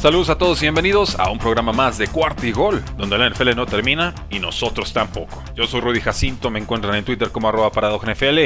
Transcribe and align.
Saludos 0.00 0.30
a 0.30 0.38
todos 0.38 0.56
y 0.62 0.64
bienvenidos 0.64 1.20
a 1.20 1.30
un 1.30 1.38
programa 1.38 1.72
más 1.72 1.98
de 1.98 2.08
Cuarto 2.08 2.46
y 2.46 2.52
Gol, 2.52 2.82
donde 2.96 3.18
la 3.18 3.28
NFL 3.28 3.54
no 3.54 3.66
termina 3.66 4.14
y 4.30 4.38
nosotros 4.38 4.94
tampoco. 4.94 5.44
Yo 5.54 5.66
soy 5.66 5.82
Rudy 5.82 6.00
Jacinto, 6.00 6.50
me 6.50 6.58
encuentran 6.58 6.94
en 6.94 7.04
Twitter 7.04 7.28
como 7.30 7.50
arroba 7.50 7.70
NFL 7.70 8.38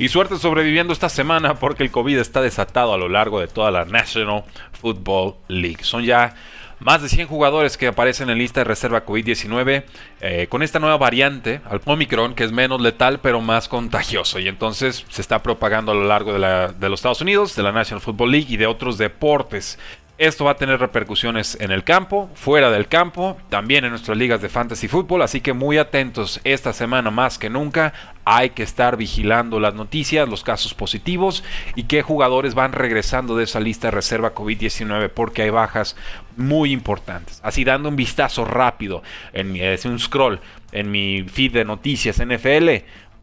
y 0.00 0.08
suerte 0.08 0.36
sobreviviendo 0.36 0.92
esta 0.92 1.08
semana 1.08 1.60
porque 1.60 1.84
el 1.84 1.92
COVID 1.92 2.18
está 2.18 2.42
desatado 2.42 2.92
a 2.92 2.98
lo 2.98 3.08
largo 3.08 3.38
de 3.38 3.46
toda 3.46 3.70
la 3.70 3.84
National 3.84 4.42
Football 4.72 5.36
League. 5.46 5.84
Son 5.84 6.02
ya 6.02 6.34
más 6.80 7.02
de 7.02 7.08
100 7.08 7.28
jugadores 7.28 7.76
que 7.76 7.86
aparecen 7.86 8.28
en 8.28 8.38
lista 8.38 8.60
de 8.60 8.64
reserva 8.64 9.06
COVID-19 9.06 9.84
eh, 10.20 10.46
con 10.48 10.64
esta 10.64 10.80
nueva 10.80 10.98
variante, 10.98 11.60
al 11.70 11.80
Omicron, 11.84 12.34
que 12.34 12.42
es 12.42 12.50
menos 12.50 12.80
letal 12.80 13.20
pero 13.20 13.40
más 13.40 13.68
contagioso. 13.68 14.40
Y 14.40 14.48
entonces 14.48 15.06
se 15.08 15.22
está 15.22 15.40
propagando 15.40 15.92
a 15.92 15.94
lo 15.94 16.04
largo 16.04 16.36
de, 16.36 16.74
de 16.76 16.88
los 16.88 16.98
Estados 16.98 17.20
Unidos, 17.20 17.54
de 17.54 17.62
la 17.62 17.70
National 17.70 18.00
Football 18.00 18.32
League 18.32 18.46
y 18.48 18.56
de 18.56 18.66
otros 18.66 18.98
deportes. 18.98 19.78
Esto 20.18 20.46
va 20.46 20.52
a 20.52 20.56
tener 20.56 20.80
repercusiones 20.80 21.58
en 21.60 21.70
el 21.70 21.84
campo, 21.84 22.30
fuera 22.34 22.70
del 22.70 22.88
campo, 22.88 23.36
también 23.50 23.84
en 23.84 23.90
nuestras 23.90 24.16
ligas 24.16 24.40
de 24.40 24.48
fantasy 24.48 24.88
fútbol, 24.88 25.20
así 25.20 25.42
que 25.42 25.52
muy 25.52 25.76
atentos 25.76 26.40
esta 26.42 26.72
semana 26.72 27.10
más 27.10 27.36
que 27.36 27.50
nunca. 27.50 27.92
Hay 28.24 28.50
que 28.50 28.62
estar 28.62 28.96
vigilando 28.96 29.60
las 29.60 29.74
noticias, 29.74 30.26
los 30.26 30.42
casos 30.42 30.72
positivos 30.72 31.44
y 31.74 31.82
qué 31.82 32.00
jugadores 32.00 32.54
van 32.54 32.72
regresando 32.72 33.36
de 33.36 33.44
esa 33.44 33.60
lista 33.60 33.88
de 33.88 33.90
reserva 33.90 34.34
COVID-19 34.34 35.10
porque 35.10 35.42
hay 35.42 35.50
bajas 35.50 35.96
muy 36.38 36.72
importantes. 36.72 37.38
Así 37.44 37.64
dando 37.64 37.90
un 37.90 37.96
vistazo 37.96 38.46
rápido 38.46 39.02
en 39.34 39.52
mi, 39.52 39.60
un 39.60 39.98
scroll 39.98 40.40
en 40.72 40.90
mi 40.90 41.24
feed 41.24 41.52
de 41.52 41.64
noticias 41.66 42.24
NFL, 42.24 42.68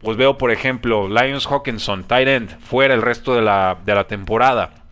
pues 0.00 0.16
veo 0.16 0.38
por 0.38 0.52
ejemplo 0.52 1.08
Lions 1.08 1.46
Hawkinson, 1.46 2.04
tight 2.04 2.28
end, 2.28 2.60
fuera 2.60 2.94
el 2.94 3.02
resto 3.02 3.34
de 3.34 3.42
la, 3.42 3.78
de 3.84 3.96
la 3.96 4.04
temporada. 4.04 4.83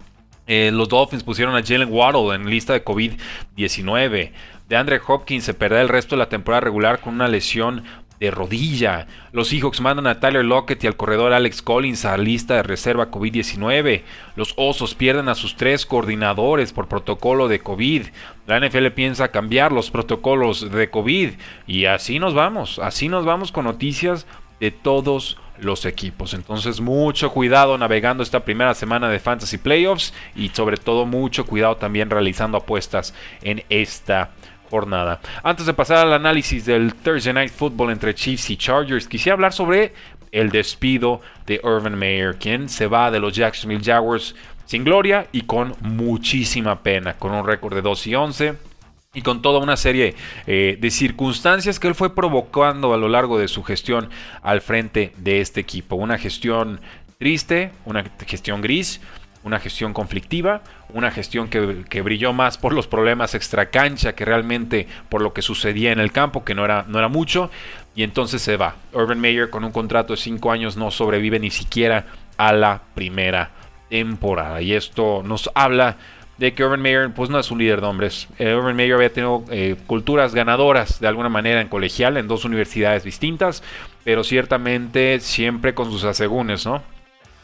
Eh, 0.55 0.71
los 0.71 0.91
Dolphins 0.91 1.25
pusieron 1.25 1.57
a 1.57 1.63
Jalen 1.65 1.89
Waddle 1.91 2.35
en 2.35 2.51
lista 2.51 2.75
de 2.75 2.85
COVID-19. 2.85 4.33
De 4.69 4.77
Andre 4.77 5.01
Hopkins 5.07 5.45
se 5.45 5.55
perderá 5.55 5.81
el 5.81 5.89
resto 5.89 6.15
de 6.15 6.19
la 6.19 6.29
temporada 6.29 6.61
regular 6.61 7.01
con 7.01 7.15
una 7.15 7.27
lesión 7.27 7.85
de 8.21 8.31
rodilla. 8.31 9.07
Los 9.33 9.49
Seahawks 9.49 9.81
mandan 9.81 10.07
a 10.07 10.21
Tyler 10.21 10.45
Lockett 10.45 10.85
y 10.85 10.87
al 10.87 10.97
corredor 10.99 11.33
Alex 11.33 11.63
Collins 11.63 12.05
a 12.05 12.19
lista 12.19 12.57
de 12.57 12.65
reserva 12.65 13.11
COVID-19. 13.11 14.03
Los 14.37 14.53
Osos 14.59 14.95
pierden 14.95 15.31
a 15.31 15.35
sus 15.35 15.57
tres 15.57 15.87
coordinadores 15.87 16.75
por 16.75 16.87
protocolo 16.87 17.49
de 17.49 17.61
COVID. 17.61 18.09
La 18.47 18.61
NFL 18.61 18.89
piensa 18.89 19.31
cambiar 19.31 19.73
los 19.73 19.91
protocolos 19.91 20.71
de 20.71 20.91
COVID. 20.91 21.31
Y 21.67 21.87
así 21.87 22.19
nos 22.19 22.35
vamos, 22.35 22.79
así 22.79 23.09
nos 23.09 23.25
vamos 23.25 23.53
con 23.53 23.65
noticias 23.65 24.27
de 24.61 24.71
todos 24.71 25.39
los 25.59 25.85
equipos. 25.85 26.35
Entonces 26.35 26.81
mucho 26.81 27.31
cuidado 27.31 27.77
navegando 27.79 28.23
esta 28.23 28.45
primera 28.45 28.75
semana 28.75 29.09
de 29.09 29.19
Fantasy 29.19 29.59
Playoffs 29.59 30.13
y 30.35 30.49
sobre 30.49 30.77
todo 30.77 31.07
mucho 31.07 31.47
cuidado 31.47 31.77
también 31.77 32.11
realizando 32.11 32.59
apuestas 32.59 33.15
en 33.43 33.63
esta 33.69 34.31
jornada. 34.71 35.21
Antes 35.43 35.67
de 35.67 35.75
pasar 35.75 35.99
al 35.99 36.13
análisis 36.15 36.65
del 36.65 36.95
Thursday 36.95 37.33
Night 37.33 37.53
Football 37.53 37.91
entre 37.91 38.15
Chiefs 38.15 38.51
y 38.51 38.57
Chargers, 38.57 39.07
quisiera 39.07 39.35
hablar 39.35 39.53
sobre 39.53 39.93
el 40.31 40.51
despido 40.51 41.21
de 41.47 41.61
Urban 41.63 41.99
Meyer, 41.99 42.37
quien 42.37 42.69
se 42.69 42.87
va 42.87 43.11
de 43.11 43.21
los 43.21 43.35
Jacksonville 43.35 43.85
Jaguars 43.85 44.35
sin 44.65 44.85
gloria 44.85 45.27
y 45.33 45.43
con 45.43 45.75
muchísima 45.81 46.83
pena, 46.83 47.15
con 47.19 47.33
un 47.33 47.47
récord 47.47 47.75
de 47.75 47.83
2 47.83 48.07
y 48.07 48.15
11 48.15 48.72
y 49.15 49.21
con 49.21 49.43
toda 49.43 49.59
una 49.59 49.77
serie 49.77 50.15
eh, 50.47 50.79
de 50.81 50.91
circunstancias 50.91 51.79
que 51.79 51.87
él 51.87 51.95
fue 51.95 52.15
provocando 52.15 52.95
a 52.95 52.97
lo 52.97 53.11
largo 53.11 53.39
de 53.39 53.47
su 53.47 53.63
gestión 53.63 54.09
al 54.41 54.63
frente 54.63 55.13
de 55.19 55.43
este 55.43 55.61
equipo. 55.61 55.97
Una 55.97 56.17
gestión 56.17 56.81
triste, 57.19 57.73
una 57.85 58.05
gestión 58.27 58.63
gris, 58.63 59.03
una 59.45 59.61
gestión 59.61 59.93
conflictiva, 59.93 60.63
una 60.95 61.11
gestión 61.11 61.49
que, 61.49 62.01
brilló 62.01 62.33
más 62.33 62.57
por 62.57 62.73
los 62.73 62.87
problemas 62.87 63.35
extracancha 63.35 64.15
que 64.15 64.25
realmente 64.25 64.89
por 65.11 65.21
lo 65.21 65.35
que 65.35 65.43
sucedía 65.43 65.93
en 65.93 66.01
el 66.01 66.11
campo, 66.11 66.43
que 66.43 66.55
no 66.55 66.65
era, 66.65 66.87
no 66.89 66.99
era 66.99 67.09
mucho, 67.09 67.51
y 67.95 68.05
entonces 68.05 68.41
se 68.41 68.57
va. 68.57 68.77
Urban 68.95 69.21
Meyer 69.21 69.51
con 69.51 69.63
un 69.65 69.73
contrato 69.73 70.15
de 70.15 70.17
5 70.17 70.51
años 70.51 70.79
no 70.79 70.91
sobrevive 70.91 71.39
ni 71.39 71.51
siquiera 71.51 72.07
a 72.39 72.55
la 72.55 72.81
primera 72.95 73.51
temporada. 73.91 74.63
Y 74.63 74.73
esto 74.73 75.23
nos 75.23 75.51
habla 75.55 75.99
de 76.43 76.55
que 76.55 76.65
Urban 76.65 76.83
Meyer 76.83 77.09
pues 77.15 77.31
no 77.31 77.39
es 77.39 77.53
un 77.53 77.59
líder 77.59 77.81
de 77.81 77.87
hombres. 77.87 78.27
Eh, 78.37 78.53
Urban 78.53 78.75
Meyer 78.75 78.97
había 78.97 79.13
tenido 79.13 79.45
eh, 79.53 79.77
culturas 79.87 80.35
ganadoras 80.35 80.99
de 80.99 81.07
alguna 81.07 81.29
manera 81.29 81.61
en 81.61 81.69
colegial 81.69 82.17
en 82.17 82.27
dos 82.27 82.45
universidades 82.45 83.05
distintas, 83.05 83.63
pero 84.03 84.25
ciertamente 84.25 85.21
siempre 85.21 85.73
con 85.73 85.93
sus 85.93 86.03
asegúnes, 86.03 86.67
¿no? 86.67 86.83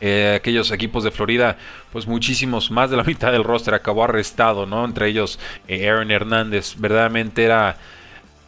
Eh, 0.01 0.35
aquellos 0.37 0.73
equipos 0.73 1.05
de 1.05 1.13
Florida, 1.13 1.57
pues 1.93 2.09
muchísimos, 2.09 2.73
más 2.73 2.91
de 2.91 2.97
la 2.97 3.05
mitad 3.05 3.31
del 3.31 3.45
roster 3.45 3.73
acabó 3.73 4.03
arrestado, 4.03 4.67
¿no? 4.67 4.85
Entre 4.85 5.07
ellos 5.07 5.39
Aaron 5.71 6.11
Hernández, 6.11 6.75
verdaderamente 6.77 7.45
era 7.45 7.77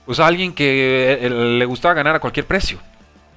pues 0.05 0.19
alguien 0.19 0.53
que 0.53 1.29
le 1.31 1.65
gustaba 1.65 1.95
ganar 1.95 2.17
a 2.17 2.19
cualquier 2.19 2.47
precio. 2.47 2.81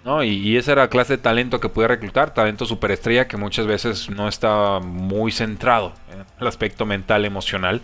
¿No? 0.03 0.24
Y, 0.24 0.58
esa 0.58 0.74
era 0.74 0.84
la 0.84 0.90
clase 0.90 1.14
de 1.14 1.24
talento 1.24 1.59
que 1.59 1.69
podía 1.69 1.88
reclutar, 1.88 2.34
talento 2.34 2.66
superestrella 2.66 3.28
que 3.28 3.38
muchas 3.38 3.66
veces 3.66 4.09
no 4.09 4.28
estaba 4.28 4.80
muy 4.80 5.31
centrado 5.31 5.94
en 6.12 6.25
el 6.40 6.47
aspecto 6.47 6.86
mental, 6.86 7.25
emocional. 7.25 7.81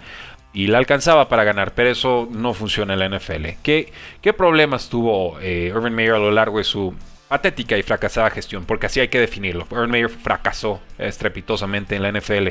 Y 0.51 0.67
la 0.67 0.79
alcanzaba 0.79 1.29
para 1.29 1.43
ganar, 1.43 1.73
pero 1.75 1.91
eso 1.91 2.27
no 2.31 2.55
funciona 2.55 2.93
en 2.93 2.99
la 2.99 3.17
NFL. 3.17 3.61
¿Qué, 3.61 3.93
qué 4.19 4.33
problemas 4.33 4.89
tuvo 4.89 5.39
eh, 5.41 5.71
Urban 5.75 5.93
Meyer 5.93 6.15
a 6.15 6.19
lo 6.19 6.31
largo 6.31 6.57
de 6.57 6.63
su 6.63 6.95
patética 7.27 7.77
y 7.77 7.83
fracasada 7.83 8.31
gestión? 8.31 8.65
Porque 8.65 8.87
así 8.87 8.99
hay 8.99 9.09
que 9.09 9.19
definirlo. 9.19 9.67
Urban 9.69 9.91
Meyer 9.91 10.09
fracasó 10.09 10.81
estrepitosamente 10.97 11.95
en 11.95 12.01
la 12.01 12.11
NFL. 12.11 12.47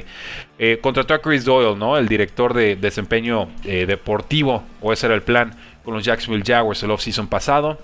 Eh, 0.61 0.79
contrató 0.81 1.13
a 1.13 1.19
Chris 1.21 1.45
Doyle, 1.45 1.77
¿no? 1.77 1.99
el 1.99 2.07
director 2.07 2.55
de 2.55 2.77
desempeño 2.77 3.49
eh, 3.65 3.85
deportivo, 3.85 4.63
o 4.81 4.93
ese 4.93 5.07
era 5.07 5.17
el 5.17 5.23
plan, 5.23 5.57
con 5.83 5.95
los 5.95 6.05
Jacksonville 6.05 6.45
Jaguars 6.47 6.83
el 6.85 6.93
offseason 6.93 7.27
pasado 7.27 7.79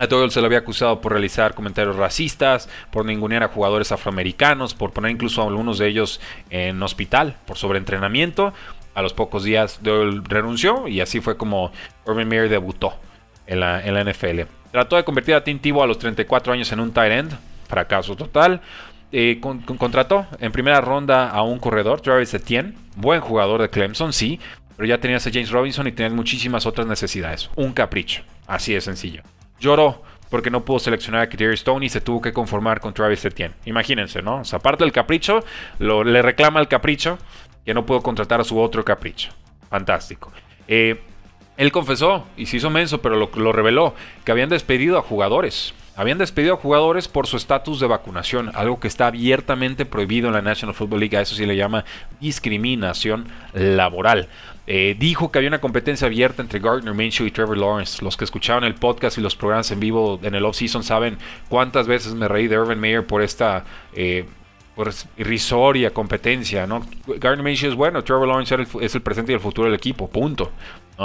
a 0.00 0.06
Doyle 0.06 0.30
se 0.30 0.40
le 0.40 0.46
había 0.46 0.58
acusado 0.58 1.02
por 1.02 1.12
realizar 1.12 1.52
comentarios 1.54 1.94
racistas, 1.94 2.70
por 2.90 3.04
ningunear 3.04 3.42
a 3.42 3.48
jugadores 3.48 3.92
afroamericanos, 3.92 4.72
por 4.72 4.92
poner 4.92 5.10
incluso 5.10 5.42
a 5.42 5.46
algunos 5.46 5.76
de 5.76 5.88
ellos 5.88 6.22
en 6.48 6.82
hospital 6.82 7.36
por 7.46 7.58
sobreentrenamiento. 7.58 8.54
A 8.94 9.02
los 9.02 9.12
pocos 9.12 9.44
días 9.44 9.80
Doyle 9.82 10.22
renunció 10.24 10.88
y 10.88 11.02
así 11.02 11.20
fue 11.20 11.36
como 11.36 11.70
Urban 12.06 12.26
Meyer 12.26 12.48
debutó 12.48 12.94
en 13.46 13.60
la, 13.60 13.82
NFL. 13.82 14.40
Trató 14.72 14.96
de 14.96 15.04
convertir 15.04 15.34
a 15.34 15.44
Tim 15.44 15.58
Tebow 15.58 15.82
a 15.82 15.86
los 15.86 15.98
34 15.98 16.54
años 16.54 16.72
en 16.72 16.80
un 16.80 16.92
tight 16.92 17.12
end, 17.12 17.38
fracaso 17.68 18.16
total. 18.16 18.62
Eh, 19.12 19.38
contrató 19.40 20.26
en 20.38 20.50
primera 20.50 20.80
ronda 20.80 21.28
a 21.28 21.42
un 21.42 21.58
corredor, 21.58 22.00
Travis 22.00 22.32
Etienne, 22.32 22.74
buen 22.96 23.20
jugador 23.20 23.60
de 23.60 23.68
Clemson, 23.68 24.14
sí, 24.14 24.40
pero 24.78 24.88
ya 24.88 24.98
tenías 24.98 25.26
a 25.26 25.30
James 25.30 25.50
Robinson 25.50 25.86
y 25.88 25.92
tenías 25.92 26.14
muchísimas 26.14 26.64
otras 26.64 26.86
necesidades. 26.86 27.50
Un 27.54 27.74
capricho, 27.74 28.22
así 28.46 28.72
de 28.72 28.80
sencillo 28.80 29.22
lloró 29.60 30.02
porque 30.30 30.50
no 30.50 30.64
pudo 30.64 30.78
seleccionar 30.78 31.22
a 31.22 31.28
Kyrie 31.28 31.52
Stone 31.54 31.84
y 31.84 31.88
se 31.88 32.00
tuvo 32.00 32.20
que 32.20 32.32
conformar 32.32 32.80
con 32.80 32.94
Travis 32.94 33.24
Etienne. 33.24 33.54
Imagínense, 33.64 34.22
¿no? 34.22 34.40
O 34.40 34.44
sea, 34.44 34.58
aparte 34.58 34.84
del 34.84 34.92
capricho, 34.92 35.44
le 35.78 36.22
reclama 36.22 36.60
el 36.60 36.68
capricho 36.68 37.18
que 37.64 37.74
no 37.74 37.84
pudo 37.84 38.00
contratar 38.00 38.40
a 38.40 38.44
su 38.44 38.58
otro 38.58 38.84
capricho. 38.84 39.30
Fantástico. 39.68 40.32
Eh, 40.66 41.00
él 41.56 41.72
confesó 41.72 42.26
y 42.36 42.46
se 42.46 42.56
hizo 42.56 42.70
menso, 42.70 43.02
pero 43.02 43.16
lo, 43.16 43.30
lo 43.34 43.52
reveló, 43.52 43.94
que 44.24 44.32
habían 44.32 44.48
despedido 44.48 44.98
a 44.98 45.02
jugadores. 45.02 45.74
Habían 46.00 46.16
despedido 46.16 46.54
a 46.54 46.56
jugadores 46.56 47.08
por 47.08 47.26
su 47.26 47.36
estatus 47.36 47.78
de 47.78 47.86
vacunación, 47.86 48.50
algo 48.54 48.80
que 48.80 48.88
está 48.88 49.08
abiertamente 49.08 49.84
prohibido 49.84 50.28
en 50.28 50.32
la 50.32 50.40
National 50.40 50.74
Football 50.74 51.00
League. 51.00 51.14
A 51.14 51.20
eso 51.20 51.34
sí 51.34 51.44
le 51.44 51.56
llama 51.56 51.84
discriminación 52.22 53.28
laboral. 53.52 54.30
Eh, 54.66 54.96
dijo 54.98 55.30
que 55.30 55.38
había 55.38 55.48
una 55.48 55.60
competencia 55.60 56.06
abierta 56.06 56.40
entre 56.40 56.58
Gardner 56.58 56.94
Minshew 56.94 57.26
y 57.26 57.30
Trevor 57.30 57.58
Lawrence. 57.58 58.02
Los 58.02 58.16
que 58.16 58.24
escucharon 58.24 58.64
el 58.64 58.76
podcast 58.76 59.18
y 59.18 59.20
los 59.20 59.36
programas 59.36 59.70
en 59.72 59.80
vivo 59.80 60.18
en 60.22 60.34
el 60.34 60.46
off-season 60.46 60.82
saben 60.82 61.18
cuántas 61.50 61.86
veces 61.86 62.14
me 62.14 62.28
reí 62.28 62.48
de 62.48 62.58
Urban 62.58 62.80
Meyer 62.80 63.06
por 63.06 63.20
esta 63.20 63.66
eh, 63.92 64.24
irrisoria 65.18 65.92
competencia. 65.92 66.66
¿no? 66.66 66.80
Gardner 67.18 67.44
Minshew 67.44 67.68
es 67.68 67.76
bueno, 67.76 68.02
Trevor 68.02 68.26
Lawrence 68.26 68.56
es 68.80 68.94
el 68.94 69.02
presente 69.02 69.32
y 69.32 69.34
el 69.34 69.40
futuro 69.42 69.66
del 69.66 69.76
equipo, 69.76 70.08
punto. 70.08 70.50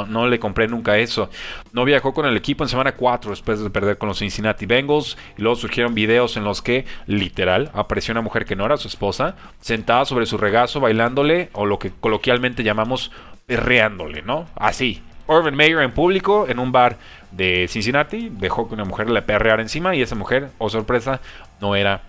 No, 0.04 0.28
le 0.28 0.40
compré 0.40 0.68
nunca 0.68 0.98
eso. 0.98 1.30
No 1.72 1.86
viajó 1.86 2.14
con 2.14 2.26
el 2.26 2.36
equipo 2.36 2.64
en 2.64 2.70
semana 2.70 2.96
4 2.96 3.32
después 3.32 3.62
de 3.62 3.70
perder 3.70 3.98
con 3.98 4.10
los 4.10 4.20
Cincinnati 4.20 4.66
Bengals. 4.66 5.18
Y 5.38 5.42
luego 5.42 5.56
surgieron 5.56 5.96
videos 5.96 6.36
en 6.36 6.44
los 6.44 6.62
que, 6.62 6.86
literal, 7.08 7.72
apareció 7.74 8.12
una 8.12 8.22
mujer 8.22 8.46
que 8.46 8.56
no 8.56 8.66
era 8.66 8.76
su 8.78 8.90
esposa, 8.90 9.36
sentada 9.62 10.04
sobre 10.04 10.26
su 10.26 10.38
regazo, 10.38 10.82
bailándole, 10.82 11.50
o 11.54 11.66
lo 11.66 11.80
que 11.80 11.92
coloquialmente 11.92 12.64
llamamos 12.64 13.12
perreándole, 13.46 14.22
¿no? 14.22 14.48
Así. 14.56 15.02
Urban 15.28 15.56
Mayer 15.56 15.80
en 15.80 15.92
público 15.92 16.46
en 16.48 16.60
un 16.60 16.72
bar 16.72 16.98
de 17.32 17.68
Cincinnati 17.68 18.30
dejó 18.32 18.68
que 18.68 18.76
una 18.76 18.86
mujer 18.86 19.10
le 19.10 19.22
perreara 19.24 19.62
encima 19.62 19.96
y 19.96 20.02
esa 20.02 20.14
mujer, 20.14 20.50
oh 20.60 20.70
sorpresa, 20.70 21.20
no 21.60 21.76
era 21.76 22.02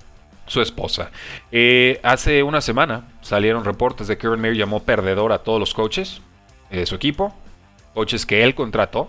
su 0.46 0.60
esposa. 0.60 1.10
Eh, 1.50 1.98
hace 2.02 2.42
una 2.42 2.60
semana 2.60 3.08
salieron 3.22 3.64
reportes 3.64 4.06
de 4.06 4.18
que 4.18 4.26
Urban 4.26 4.42
Mayer 4.42 4.58
llamó 4.58 4.82
perdedor 4.82 5.32
a 5.32 5.38
todos 5.38 5.58
los 5.58 5.72
coaches 5.72 6.20
de 6.70 6.84
su 6.84 6.94
equipo 6.94 7.34
coaches 7.96 8.26
que 8.26 8.44
él 8.44 8.54
contrató. 8.54 9.06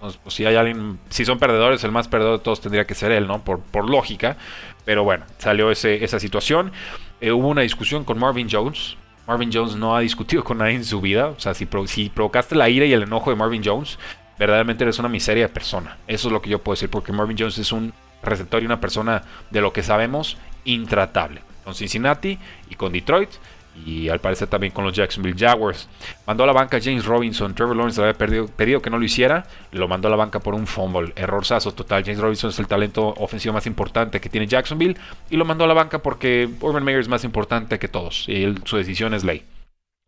Pues, 0.00 0.34
si 0.34 0.46
hay 0.46 0.56
alguien, 0.56 0.98
si 1.10 1.26
son 1.26 1.38
perdedores, 1.38 1.84
el 1.84 1.92
más 1.92 2.08
perdedor 2.08 2.38
de 2.38 2.42
todos 2.42 2.62
tendría 2.62 2.86
que 2.86 2.94
ser 2.94 3.12
él, 3.12 3.26
¿no? 3.26 3.44
Por, 3.44 3.60
por 3.60 3.88
lógica. 3.88 4.38
Pero 4.86 5.04
bueno, 5.04 5.26
salió 5.36 5.70
esa 5.70 6.18
situación. 6.18 6.72
Eh, 7.20 7.30
hubo 7.30 7.48
una 7.48 7.60
discusión 7.60 8.04
con 8.04 8.18
Marvin 8.18 8.48
Jones. 8.50 8.96
Marvin 9.26 9.50
Jones 9.52 9.76
no 9.76 9.94
ha 9.94 10.00
discutido 10.00 10.42
con 10.42 10.58
nadie 10.58 10.76
en 10.76 10.84
su 10.84 11.02
vida. 11.02 11.26
O 11.28 11.38
sea, 11.38 11.52
si 11.52 11.66
provocaste 11.66 12.54
la 12.54 12.70
ira 12.70 12.86
y 12.86 12.92
el 12.94 13.02
enojo 13.02 13.28
de 13.28 13.36
Marvin 13.36 13.62
Jones, 13.62 13.98
verdaderamente 14.38 14.82
eres 14.82 14.98
una 14.98 15.10
miseria 15.10 15.48
de 15.48 15.52
persona. 15.52 15.98
Eso 16.08 16.28
es 16.28 16.32
lo 16.32 16.40
que 16.40 16.48
yo 16.48 16.58
puedo 16.58 16.74
decir, 16.74 16.88
porque 16.88 17.12
Marvin 17.12 17.36
Jones 17.38 17.58
es 17.58 17.70
un 17.70 17.92
receptor 18.22 18.62
y 18.62 18.66
una 18.66 18.80
persona 18.80 19.22
de 19.50 19.60
lo 19.60 19.74
que 19.74 19.82
sabemos 19.82 20.38
intratable. 20.64 21.42
Con 21.64 21.74
Cincinnati 21.74 22.38
y 22.70 22.74
con 22.76 22.92
Detroit 22.92 23.30
y 23.74 24.08
al 24.08 24.20
parecer 24.20 24.48
también 24.48 24.72
con 24.72 24.84
los 24.84 24.94
Jacksonville 24.94 25.38
Jaguars. 25.38 25.88
Mandó 26.26 26.44
a 26.44 26.46
la 26.46 26.52
banca 26.52 26.78
James 26.82 27.04
Robinson. 27.04 27.54
Trevor 27.54 27.76
Lawrence 27.76 28.00
le 28.00 28.08
había 28.08 28.46
pedido 28.48 28.82
que 28.82 28.90
no 28.90 28.98
lo 28.98 29.04
hiciera. 29.04 29.46
Lo 29.72 29.88
mandó 29.88 30.08
a 30.08 30.10
la 30.10 30.16
banca 30.16 30.40
por 30.40 30.54
un 30.54 30.66
fumble. 30.66 31.12
Errorzazo 31.16 31.72
total. 31.72 32.04
James 32.04 32.20
Robinson 32.20 32.50
es 32.50 32.58
el 32.58 32.66
talento 32.66 33.14
ofensivo 33.18 33.54
más 33.54 33.66
importante 33.66 34.20
que 34.20 34.28
tiene 34.28 34.46
Jacksonville. 34.46 34.96
Y 35.30 35.36
lo 35.36 35.44
mandó 35.44 35.64
a 35.64 35.66
la 35.66 35.74
banca 35.74 35.98
porque 36.00 36.48
Urban 36.60 36.84
Meyer 36.84 37.00
es 37.00 37.08
más 37.08 37.24
importante 37.24 37.78
que 37.78 37.88
todos. 37.88 38.28
Y 38.28 38.54
su 38.64 38.76
decisión 38.76 39.14
es 39.14 39.24
ley. 39.24 39.44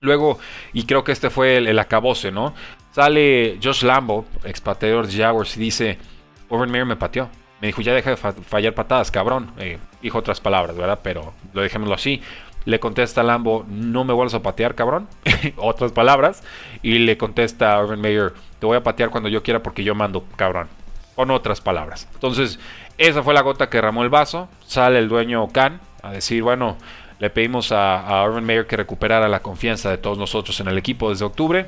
Luego, 0.00 0.38
y 0.72 0.84
creo 0.84 1.02
que 1.02 1.12
este 1.12 1.30
fue 1.30 1.56
el, 1.56 1.78
acabose, 1.78 2.30
¿no? 2.30 2.54
Sale 2.92 3.58
Josh 3.62 3.82
Lambo, 3.82 4.26
expatriador 4.44 5.06
de 5.06 5.16
Jaguars, 5.16 5.56
y 5.56 5.60
dice: 5.60 5.98
Urban 6.50 6.70
Meyer 6.70 6.86
me 6.86 6.96
pateó. 6.96 7.30
Me 7.60 7.68
dijo, 7.68 7.80
ya 7.80 7.94
deja 7.94 8.10
de 8.10 8.16
fallar 8.16 8.74
patadas, 8.74 9.10
cabrón. 9.10 9.50
Eh, 9.58 9.78
dijo 10.02 10.18
otras 10.18 10.40
palabras, 10.40 10.76
¿verdad? 10.76 11.00
Pero 11.02 11.32
lo 11.54 11.62
dejémoslo 11.62 11.94
así. 11.94 12.20
Le 12.64 12.80
contesta 12.80 13.22
Lambo, 13.22 13.66
no 13.68 14.04
me 14.04 14.14
vuelvas 14.14 14.34
a 14.34 14.42
patear, 14.42 14.74
cabrón. 14.74 15.08
Otras 15.56 15.92
palabras. 15.92 16.42
Y 16.82 16.98
le 16.98 17.18
contesta 17.18 17.78
Urban 17.80 18.00
Meyer, 18.00 18.32
te 18.58 18.66
voy 18.66 18.76
a 18.76 18.82
patear 18.82 19.10
cuando 19.10 19.28
yo 19.28 19.42
quiera 19.42 19.62
porque 19.62 19.84
yo 19.84 19.94
mando, 19.94 20.24
cabrón. 20.36 20.68
Con 21.14 21.30
otras 21.30 21.60
palabras. 21.60 22.08
Entonces, 22.14 22.58
esa 22.98 23.22
fue 23.22 23.34
la 23.34 23.42
gota 23.42 23.68
que 23.68 23.76
derramó 23.76 24.02
el 24.02 24.08
vaso. 24.08 24.48
Sale 24.66 24.98
el 24.98 25.08
dueño 25.08 25.46
Khan 25.48 25.80
a 26.02 26.10
decir, 26.10 26.42
bueno, 26.42 26.76
le 27.20 27.30
pedimos 27.30 27.70
a, 27.70 28.24
Urban 28.26 28.44
Meyer 28.44 28.66
que 28.66 28.76
recuperara 28.76 29.28
la 29.28 29.40
confianza 29.40 29.90
de 29.90 29.98
todos 29.98 30.18
nosotros 30.18 30.58
en 30.58 30.66
el 30.66 30.76
equipo 30.76 31.10
desde 31.10 31.24
octubre. 31.24 31.66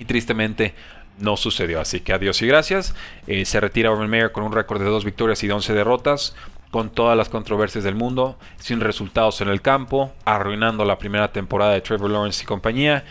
Y 0.00 0.04
tristemente 0.04 0.74
no 1.18 1.36
sucedió. 1.36 1.80
Así 1.80 2.00
que 2.00 2.12
adiós 2.12 2.42
y 2.42 2.46
gracias. 2.48 2.94
Eh, 3.28 3.44
se 3.44 3.60
retira 3.60 3.92
Urban 3.92 4.10
Meyer 4.10 4.32
con 4.32 4.42
un 4.42 4.52
récord 4.52 4.80
de 4.80 4.88
dos 4.88 5.04
victorias 5.04 5.44
y 5.44 5.46
de 5.46 5.52
11 5.52 5.74
derrotas 5.74 6.34
con 6.72 6.88
todas 6.88 7.18
las 7.18 7.28
controversias 7.28 7.84
del 7.84 7.94
mundo, 7.94 8.38
sin 8.56 8.80
resultados 8.80 9.42
en 9.42 9.48
el 9.48 9.60
campo, 9.60 10.10
arruinando 10.24 10.86
la 10.86 10.98
primera 10.98 11.30
temporada 11.30 11.74
de 11.74 11.82
Trevor 11.82 12.10
Lawrence 12.10 12.42
y 12.42 12.46
compañía, 12.46 13.04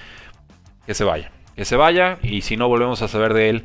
que 0.87 0.95
se 0.95 1.03
vaya. 1.03 1.31
Que 1.55 1.63
se 1.63 1.75
vaya 1.75 2.17
y 2.23 2.41
si 2.41 2.57
no 2.57 2.67
volvemos 2.67 3.03
a 3.03 3.07
saber 3.07 3.35
de 3.35 3.49
él, 3.49 3.63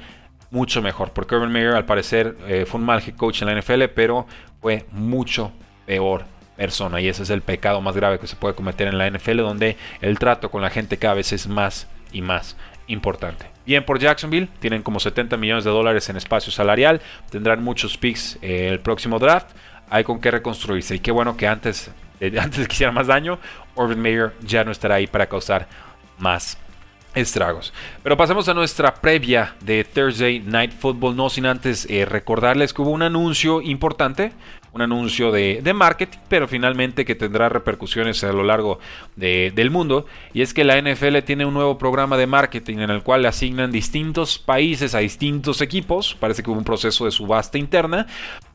mucho 0.50 0.82
mejor. 0.82 1.12
Porque 1.12 1.34
Urban 1.34 1.50
Meyer 1.50 1.74
al 1.74 1.86
parecer 1.86 2.36
eh, 2.46 2.66
fue 2.66 2.78
un 2.78 2.86
mal 2.86 3.02
head 3.04 3.16
coach 3.16 3.40
en 3.40 3.48
la 3.48 3.58
NFL, 3.58 3.84
pero 3.94 4.26
fue 4.60 4.84
mucho 4.92 5.50
peor 5.86 6.26
persona. 6.58 7.00
Y 7.00 7.08
ese 7.08 7.22
es 7.22 7.30
el 7.30 7.40
pecado 7.40 7.80
más 7.80 7.96
grave 7.96 8.18
que 8.18 8.26
se 8.26 8.36
puede 8.36 8.54
cometer 8.54 8.88
en 8.88 8.98
la 8.98 9.08
NFL, 9.08 9.38
donde 9.38 9.78
el 10.02 10.18
trato 10.18 10.50
con 10.50 10.60
la 10.60 10.68
gente 10.68 10.98
cada 10.98 11.14
vez 11.14 11.32
es 11.32 11.48
más 11.48 11.88
y 12.12 12.20
más 12.20 12.58
importante. 12.86 13.46
Bien 13.64 13.82
por 13.82 13.98
Jacksonville, 13.98 14.48
tienen 14.60 14.82
como 14.82 15.00
70 15.00 15.38
millones 15.38 15.64
de 15.64 15.70
dólares 15.70 16.06
en 16.10 16.16
espacio 16.16 16.52
salarial, 16.52 17.00
tendrán 17.30 17.64
muchos 17.64 17.96
picks 17.96 18.38
eh, 18.42 18.68
el 18.68 18.80
próximo 18.80 19.18
draft 19.18 19.56
hay 19.90 20.04
con 20.04 20.20
qué 20.20 20.30
reconstruirse. 20.30 20.96
Y 20.96 20.98
qué 21.00 21.10
bueno 21.10 21.36
que 21.36 21.46
antes, 21.46 21.90
eh, 22.20 22.32
antes 22.40 22.66
que 22.66 22.74
hiciera 22.74 22.92
más 22.92 23.06
daño, 23.06 23.38
Urban 23.74 24.00
Meyer 24.00 24.32
ya 24.40 24.64
no 24.64 24.70
estará 24.70 24.96
ahí 24.96 25.06
para 25.06 25.26
causar 25.26 25.68
más 26.18 26.58
estragos. 27.14 27.72
Pero 28.02 28.16
pasemos 28.16 28.48
a 28.48 28.54
nuestra 28.54 28.94
previa 28.94 29.54
de 29.60 29.84
Thursday 29.84 30.40
Night 30.40 30.72
Football, 30.72 31.16
no 31.16 31.30
sin 31.30 31.46
antes 31.46 31.86
eh, 31.88 32.04
recordarles 32.04 32.72
que 32.72 32.82
hubo 32.82 32.90
un 32.90 33.02
anuncio 33.02 33.62
importante 33.62 34.32
un 34.76 34.82
anuncio 34.82 35.32
de, 35.32 35.72
marketing, 35.74 36.18
pero 36.28 36.46
finalmente 36.46 37.04
que 37.04 37.14
tendrá 37.14 37.48
repercusiones 37.48 38.22
a 38.22 38.32
lo 38.32 38.44
largo 38.44 38.78
del 39.16 39.70
mundo. 39.70 40.06
Y 40.32 40.42
es 40.42 40.54
que 40.54 40.64
la 40.64 40.80
NFL 40.80 41.18
tiene 41.24 41.44
un 41.44 41.54
nuevo 41.54 41.78
programa 41.78 42.16
de 42.16 42.26
marketing 42.26 42.78
en 42.78 42.90
el 42.90 43.02
cual 43.02 43.22
le 43.22 43.28
asignan 43.28 43.72
distintos 43.72 44.38
países 44.38 44.94
a 44.94 44.98
distintos 44.98 45.60
equipos. 45.60 46.14
Parece 46.20 46.42
que 46.42 46.50
hubo 46.50 46.58
un 46.58 46.64
proceso 46.64 47.06
de 47.06 47.10
subasta 47.10 47.58
interna. 47.58 48.06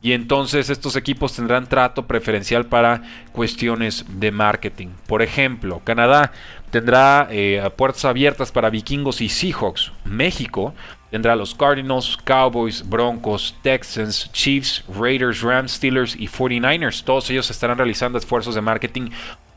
Y 0.02 0.14
entonces 0.14 0.70
estos 0.70 0.96
equipos 0.96 1.36
tendrán 1.36 1.68
trato 1.68 2.08
preferencial 2.08 2.66
para 2.66 3.04
cuestiones 3.32 4.06
de 4.08 4.32
marketing. 4.32 4.88
Por 5.08 5.22
ejemplo, 5.22 5.82
Canadá 5.84 6.32
tendrá 6.70 7.28
eh, 7.30 7.62
puertas 7.76 8.06
abiertas 8.06 8.52
para 8.52 8.70
vikingos 8.70 9.22
y 9.22 9.30
Seahawks. 9.30 9.92
México 10.06 10.74
Tendrá 11.12 11.36
los 11.36 11.54
Cardinals, 11.54 12.18
Cowboys, 12.24 12.88
Broncos, 12.88 13.54
Texans, 13.62 14.32
Chiefs, 14.32 14.84
Raiders, 14.88 15.42
Rams, 15.42 15.74
Steelers 15.74 16.16
y 16.16 16.28
49ers. 16.28 17.04
Todos 17.04 17.30
ellos 17.30 17.52
estarán 17.52 17.78
realizando 17.78 18.18
esfuerzos 18.18 18.56
de 18.56 18.62
marketing 18.62 19.10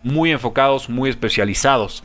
muy 0.03 0.33
enfocados, 0.33 0.89
muy 0.89 1.11
especializados. 1.11 2.03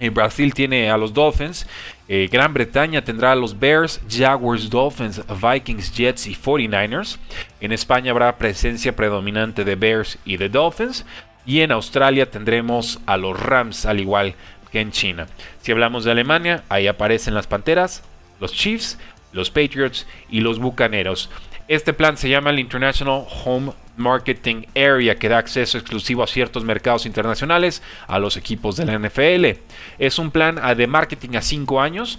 En 0.00 0.12
Brasil 0.12 0.52
tiene 0.54 0.90
a 0.90 0.96
los 0.96 1.12
Dolphins. 1.12 1.66
Eh, 2.08 2.28
Gran 2.32 2.52
Bretaña 2.52 3.04
tendrá 3.04 3.32
a 3.32 3.36
los 3.36 3.58
Bears, 3.58 4.00
Jaguars, 4.08 4.68
Dolphins, 4.68 5.22
Vikings, 5.28 5.94
Jets 5.94 6.26
y 6.26 6.34
49ers. 6.34 7.18
En 7.60 7.70
España 7.70 8.10
habrá 8.10 8.38
presencia 8.38 8.96
predominante 8.96 9.64
de 9.64 9.76
Bears 9.76 10.18
y 10.24 10.36
de 10.36 10.48
Dolphins. 10.48 11.04
Y 11.46 11.60
en 11.60 11.70
Australia 11.70 12.30
tendremos 12.30 12.98
a 13.06 13.16
los 13.16 13.38
Rams, 13.38 13.86
al 13.86 14.00
igual 14.00 14.34
que 14.72 14.80
en 14.80 14.90
China. 14.90 15.26
Si 15.60 15.70
hablamos 15.70 16.04
de 16.04 16.12
Alemania, 16.12 16.64
ahí 16.68 16.86
aparecen 16.86 17.34
las 17.34 17.46
Panteras, 17.46 18.02
los 18.40 18.52
Chiefs, 18.52 18.98
los 19.32 19.50
Patriots 19.50 20.06
y 20.28 20.40
los 20.40 20.58
Bucaneros. 20.58 21.30
Este 21.68 21.92
plan 21.92 22.16
se 22.16 22.28
llama 22.28 22.50
el 22.50 22.58
International 22.58 23.24
Home 23.44 23.72
Marketing 23.96 24.64
Area, 24.74 25.16
que 25.16 25.28
da 25.28 25.38
acceso 25.38 25.78
exclusivo 25.78 26.22
a 26.24 26.26
ciertos 26.26 26.64
mercados 26.64 27.06
internacionales 27.06 27.80
a 28.08 28.18
los 28.18 28.36
equipos 28.36 28.76
de 28.76 28.86
la 28.86 28.98
NFL. 28.98 29.60
Es 29.98 30.18
un 30.18 30.32
plan 30.32 30.60
de 30.76 30.86
marketing 30.88 31.36
a 31.36 31.42
5 31.42 31.80
años 31.80 32.18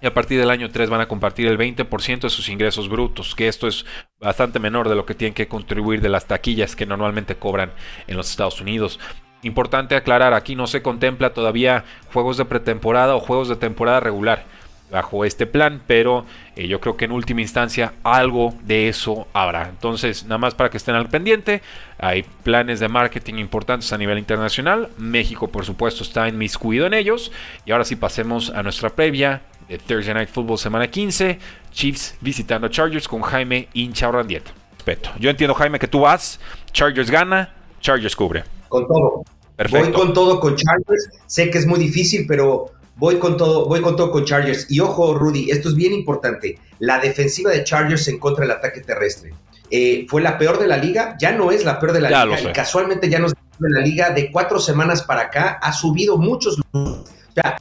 y 0.00 0.06
a 0.06 0.14
partir 0.14 0.38
del 0.38 0.50
año 0.50 0.70
3 0.70 0.88
van 0.88 1.00
a 1.00 1.08
compartir 1.08 1.46
el 1.46 1.58
20% 1.58 2.20
de 2.20 2.30
sus 2.30 2.48
ingresos 2.48 2.88
brutos, 2.88 3.34
que 3.34 3.48
esto 3.48 3.66
es 3.66 3.84
bastante 4.18 4.58
menor 4.58 4.88
de 4.88 4.94
lo 4.94 5.04
que 5.04 5.14
tienen 5.14 5.34
que 5.34 5.48
contribuir 5.48 6.00
de 6.00 6.08
las 6.08 6.26
taquillas 6.26 6.76
que 6.76 6.86
normalmente 6.86 7.36
cobran 7.36 7.72
en 8.06 8.16
los 8.16 8.30
Estados 8.30 8.60
Unidos. 8.60 8.98
Importante 9.42 9.94
aclarar, 9.94 10.32
aquí 10.32 10.54
no 10.54 10.66
se 10.66 10.80
contempla 10.80 11.34
todavía 11.34 11.84
juegos 12.12 12.36
de 12.36 12.46
pretemporada 12.46 13.14
o 13.14 13.20
juegos 13.20 13.48
de 13.48 13.56
temporada 13.56 14.00
regular 14.00 14.46
bajo 14.90 15.24
este 15.24 15.46
plan, 15.46 15.82
pero 15.86 16.24
eh, 16.54 16.68
yo 16.68 16.80
creo 16.80 16.96
que 16.96 17.06
en 17.06 17.12
última 17.12 17.40
instancia 17.40 17.94
algo 18.02 18.54
de 18.62 18.88
eso 18.88 19.26
habrá. 19.32 19.68
Entonces, 19.68 20.24
nada 20.24 20.38
más 20.38 20.54
para 20.54 20.70
que 20.70 20.76
estén 20.76 20.94
al 20.94 21.08
pendiente, 21.08 21.62
hay 21.98 22.24
planes 22.42 22.80
de 22.80 22.88
marketing 22.88 23.34
importantes 23.34 23.92
a 23.92 23.98
nivel 23.98 24.18
internacional. 24.18 24.88
México, 24.98 25.48
por 25.48 25.64
supuesto, 25.64 26.02
está 26.02 26.28
inmiscuido 26.28 26.86
en 26.86 26.94
ellos. 26.94 27.32
Y 27.64 27.72
ahora 27.72 27.84
sí 27.84 27.96
pasemos 27.96 28.50
a 28.50 28.62
nuestra 28.62 28.90
previa 28.90 29.42
de 29.68 29.78
Thursday 29.78 30.14
Night 30.14 30.28
Football 30.28 30.58
semana 30.58 30.88
15. 30.88 31.38
Chiefs 31.72 32.16
visitando 32.20 32.68
Chargers 32.68 33.08
con 33.08 33.22
Jaime 33.22 33.68
Incha 33.74 34.10
Respeto. 34.10 35.10
Yo 35.18 35.30
entiendo, 35.30 35.54
Jaime, 35.54 35.78
que 35.78 35.88
tú 35.88 36.00
vas, 36.00 36.40
Chargers 36.72 37.10
gana, 37.10 37.52
Chargers 37.80 38.14
cubre. 38.14 38.44
Con 38.68 38.86
todo. 38.86 39.24
Perfecto. 39.56 39.86
Voy 39.86 39.92
con 39.92 40.12
todo 40.12 40.38
con 40.38 40.54
Chargers. 40.54 41.08
Sé 41.26 41.50
que 41.50 41.58
es 41.58 41.66
muy 41.66 41.78
difícil, 41.78 42.26
pero 42.28 42.70
Voy 42.96 43.18
con 43.18 43.36
todo, 43.36 43.66
voy 43.66 43.82
con 43.82 43.94
todo 43.94 44.10
con 44.10 44.24
Chargers. 44.24 44.70
Y 44.70 44.80
ojo, 44.80 45.14
Rudy, 45.14 45.50
esto 45.50 45.68
es 45.68 45.74
bien 45.74 45.92
importante. 45.92 46.58
La 46.78 46.98
defensiva 46.98 47.50
de 47.50 47.62
Chargers 47.62 48.08
en 48.08 48.18
contra 48.18 48.42
del 48.42 48.56
ataque 48.56 48.80
terrestre. 48.80 49.34
Eh, 49.70 50.06
fue 50.08 50.22
la 50.22 50.38
peor 50.38 50.58
de 50.58 50.66
la 50.66 50.76
liga, 50.76 51.16
ya 51.20 51.32
no 51.32 51.50
es 51.50 51.64
la 51.64 51.78
peor 51.78 51.92
de 51.92 52.00
la 52.00 52.24
liga. 52.24 52.40
Y 52.40 52.52
casualmente 52.52 53.10
ya 53.10 53.18
no 53.18 53.26
es 53.26 53.34
de 53.58 53.70
la 53.70 53.80
liga. 53.80 54.10
De 54.10 54.30
cuatro 54.30 54.58
semanas 54.58 55.02
para 55.02 55.22
acá 55.22 55.58
ha 55.62 55.72
subido 55.72 56.16
muchos. 56.16 56.58
O 56.72 57.04
sea, 57.34 57.58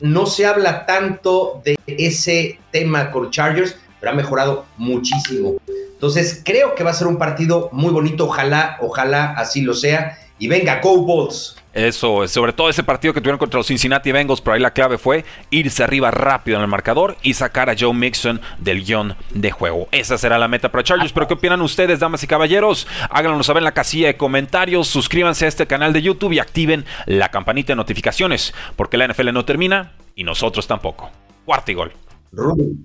no 0.00 0.26
se 0.26 0.46
habla 0.46 0.86
tanto 0.86 1.60
de 1.64 1.78
ese 1.86 2.58
tema 2.70 3.10
con 3.10 3.30
Chargers, 3.30 3.76
pero 4.00 4.12
ha 4.12 4.14
mejorado 4.14 4.64
muchísimo. 4.78 5.56
Entonces, 5.92 6.42
creo 6.44 6.74
que 6.74 6.82
va 6.82 6.90
a 6.90 6.94
ser 6.94 7.06
un 7.06 7.18
partido 7.18 7.68
muy 7.72 7.90
bonito. 7.90 8.24
Ojalá, 8.24 8.78
ojalá 8.80 9.34
así 9.36 9.60
lo 9.60 9.74
sea. 9.74 10.18
Y 10.38 10.48
venga, 10.48 10.80
Go 10.80 10.96
Bolts. 11.02 11.56
Eso, 11.72 12.28
sobre 12.28 12.52
todo 12.52 12.68
ese 12.68 12.82
partido 12.82 13.14
que 13.14 13.20
tuvieron 13.20 13.38
contra 13.38 13.58
los 13.58 13.66
Cincinnati 13.66 14.12
Bengals, 14.12 14.42
pero 14.42 14.54
ahí 14.54 14.60
la 14.60 14.72
clave 14.72 14.98
fue 14.98 15.24
irse 15.50 15.82
arriba 15.82 16.10
rápido 16.10 16.58
en 16.58 16.62
el 16.62 16.68
marcador 16.68 17.16
y 17.22 17.34
sacar 17.34 17.70
a 17.70 17.74
Joe 17.78 17.94
Mixon 17.94 18.40
del 18.58 18.84
guion 18.84 19.16
de 19.30 19.50
juego. 19.50 19.88
Esa 19.90 20.18
será 20.18 20.38
la 20.38 20.48
meta 20.48 20.70
para 20.70 20.84
Chargers. 20.84 21.12
Pero 21.12 21.26
¿qué 21.26 21.34
opinan 21.34 21.62
ustedes, 21.62 22.00
damas 22.00 22.22
y 22.22 22.26
caballeros? 22.26 22.86
Háganos 23.10 23.46
saber 23.46 23.62
en 23.62 23.64
la 23.64 23.72
casilla 23.72 24.08
de 24.08 24.16
comentarios, 24.16 24.88
suscríbanse 24.88 25.46
a 25.46 25.48
este 25.48 25.66
canal 25.66 25.92
de 25.92 26.02
YouTube 26.02 26.32
y 26.32 26.38
activen 26.38 26.84
la 27.06 27.30
campanita 27.30 27.72
de 27.72 27.76
notificaciones, 27.76 28.52
porque 28.76 28.98
la 28.98 29.08
NFL 29.08 29.32
no 29.32 29.44
termina 29.44 29.92
y 30.14 30.24
nosotros 30.24 30.66
tampoco. 30.66 31.10
Cuarto 31.46 31.72
y 31.72 31.74
gol. 31.74 31.92
Rudy, 32.32 32.84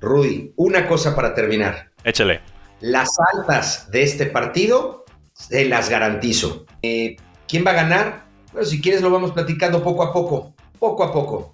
Rudy, 0.00 0.52
una 0.56 0.86
cosa 0.86 1.16
para 1.16 1.34
terminar. 1.34 1.90
Échale. 2.04 2.40
Las 2.80 3.10
altas 3.34 3.90
de 3.90 4.02
este 4.02 4.26
partido 4.26 5.04
se 5.32 5.64
las 5.64 5.88
garantizo. 5.88 6.66
Eh, 6.82 7.16
¿Quién 7.50 7.66
va 7.66 7.72
a 7.72 7.74
ganar? 7.74 8.22
Bueno, 8.52 8.64
si 8.64 8.80
quieres 8.80 9.02
lo 9.02 9.10
vamos 9.10 9.32
platicando 9.32 9.82
poco 9.82 10.04
a 10.04 10.12
poco, 10.12 10.52
poco 10.78 11.02
a 11.02 11.12
poco. 11.12 11.52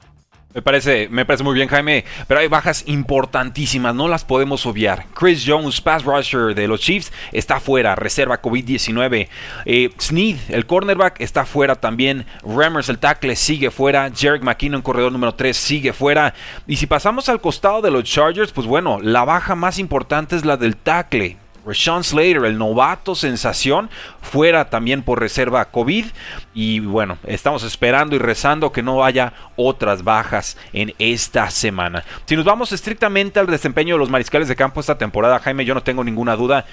Me 0.53 0.61
parece, 0.61 1.09
me 1.11 1.25
parece 1.25 1.43
muy 1.43 1.55
bien, 1.55 1.69
Jaime. 1.69 2.05
Pero 2.29 2.41
hay 2.41 2.49
bajas 2.49 2.85
importantísimas, 2.87 3.95
no 3.95 4.07
las 4.07 4.25
podemos 4.25 4.67
obviar. 4.67 5.07
Chris 5.15 5.45
Jones, 5.47 5.81
pass 5.81 6.05
rusher 6.05 6.55
de 6.55 6.69
los 6.69 6.81
Chiefs, 6.81 7.13
está 7.33 7.61
fuera, 7.61 7.95
reserva 7.95 8.43
COVID-19. 8.43 9.29
Eh, 9.65 9.91
Sneed, 9.99 10.37
el 10.49 10.67
cornerback, 10.67 11.21
está 11.21 11.47
fuera 11.47 11.77
también. 11.77 12.27
Rammers, 12.43 12.91
el 12.91 12.99
tackle, 12.99 13.35
sigue 13.35 13.71
fuera. 13.71 14.11
Jarek 14.15 14.43
McKinnon, 14.43 14.83
corredor 14.83 15.13
número 15.13 15.35
3, 15.35 15.57
sigue 15.57 15.95
fuera. 15.95 16.35
Y 16.67 16.77
si 16.77 16.87
pasamos 16.87 17.31
al 17.31 17.41
costado 17.41 17.81
de 17.81 17.91
los 17.91 18.05
Chargers, 18.05 18.53
pues 18.53 18.67
bueno, 18.67 18.99
la 19.01 19.25
baja 19.25 19.55
más 19.55 19.79
importante 19.79 20.37
es 20.37 20.45
la 20.45 20.59
del 20.59 20.77
tackle. 20.77 21.39
Rashawn 21.67 22.05
Slater, 22.05 22.45
el 22.45 22.59
novato 22.59 23.15
sensación, 23.15 23.91
fuera 24.23 24.71
también 24.71 25.03
por 25.03 25.21
reserva 25.21 25.65
COVID. 25.67 26.07
Y 26.55 26.81
bueno, 26.81 27.19
estamos 27.27 27.63
esperando 27.65 28.15
y 28.15 28.19
rezando 28.19 28.73
que 28.73 28.83
no 28.83 29.05
haya 29.05 29.33
otras 29.57 30.05
bajas 30.05 30.57
en 30.73 30.95
esta 30.99 31.51
semana. 31.51 32.05
Si 32.27 32.37
nos 32.37 32.45
vamos 32.45 32.73
estrictamente 32.73 33.41
al 33.41 33.47
desempeño 33.47 33.97
de 33.97 33.99
los 33.99 34.11
mariscales 34.11 34.49
de 34.49 34.57
campo 34.57 34.81
esta 34.81 34.99
temporada, 34.99 35.41
Jaime, 35.41 35.65
yo 35.65 35.75
no 35.75 35.83
tengo 35.83 36.05
ninguna 36.05 36.37
duda. 36.37 36.65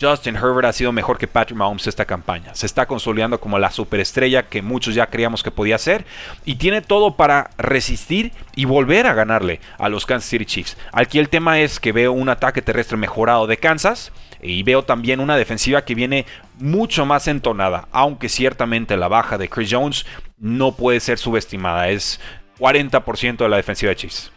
Justin 0.00 0.36
Herbert 0.36 0.66
ha 0.66 0.72
sido 0.72 0.92
mejor 0.92 1.18
que 1.18 1.26
Patrick 1.26 1.58
Mahomes 1.58 1.86
esta 1.86 2.06
campaña. 2.06 2.54
Se 2.54 2.64
está 2.64 2.86
consolidando 2.86 3.38
como 3.38 3.58
la 3.58 3.70
superestrella 3.70 4.48
que 4.48 4.62
muchos 4.62 4.94
ya 4.94 5.08
creíamos 5.08 5.42
que 5.42 5.50
podía 5.50 5.76
ser. 5.76 6.06
Y 6.46 6.54
tiene 6.54 6.80
todo 6.80 7.16
para 7.16 7.50
resistir 7.58 8.32
y 8.56 8.64
volver 8.64 9.06
a 9.06 9.14
ganarle 9.14 9.60
a 9.78 9.90
los 9.90 10.06
Kansas 10.06 10.30
City 10.30 10.46
Chiefs. 10.46 10.76
Aquí 10.92 11.18
el 11.18 11.28
tema 11.28 11.60
es 11.60 11.78
que 11.78 11.92
veo 11.92 12.12
un 12.12 12.30
ataque 12.30 12.62
terrestre 12.62 12.96
mejorado 12.96 13.46
de 13.46 13.58
Kansas. 13.58 14.12
Y 14.42 14.62
veo 14.62 14.84
también 14.84 15.20
una 15.20 15.36
defensiva 15.36 15.84
que 15.84 15.94
viene 15.94 16.24
mucho 16.58 17.04
más 17.04 17.28
entonada. 17.28 17.88
Aunque 17.92 18.30
ciertamente 18.30 18.96
la 18.96 19.08
baja 19.08 19.36
de 19.36 19.50
Chris 19.50 19.68
Jones 19.70 20.06
no 20.38 20.72
puede 20.72 21.00
ser 21.00 21.18
subestimada. 21.18 21.90
Es 21.90 22.20
40% 22.58 23.36
de 23.36 23.48
la 23.50 23.56
defensiva 23.56 23.90
de 23.90 23.96
Chiefs. 23.96 24.32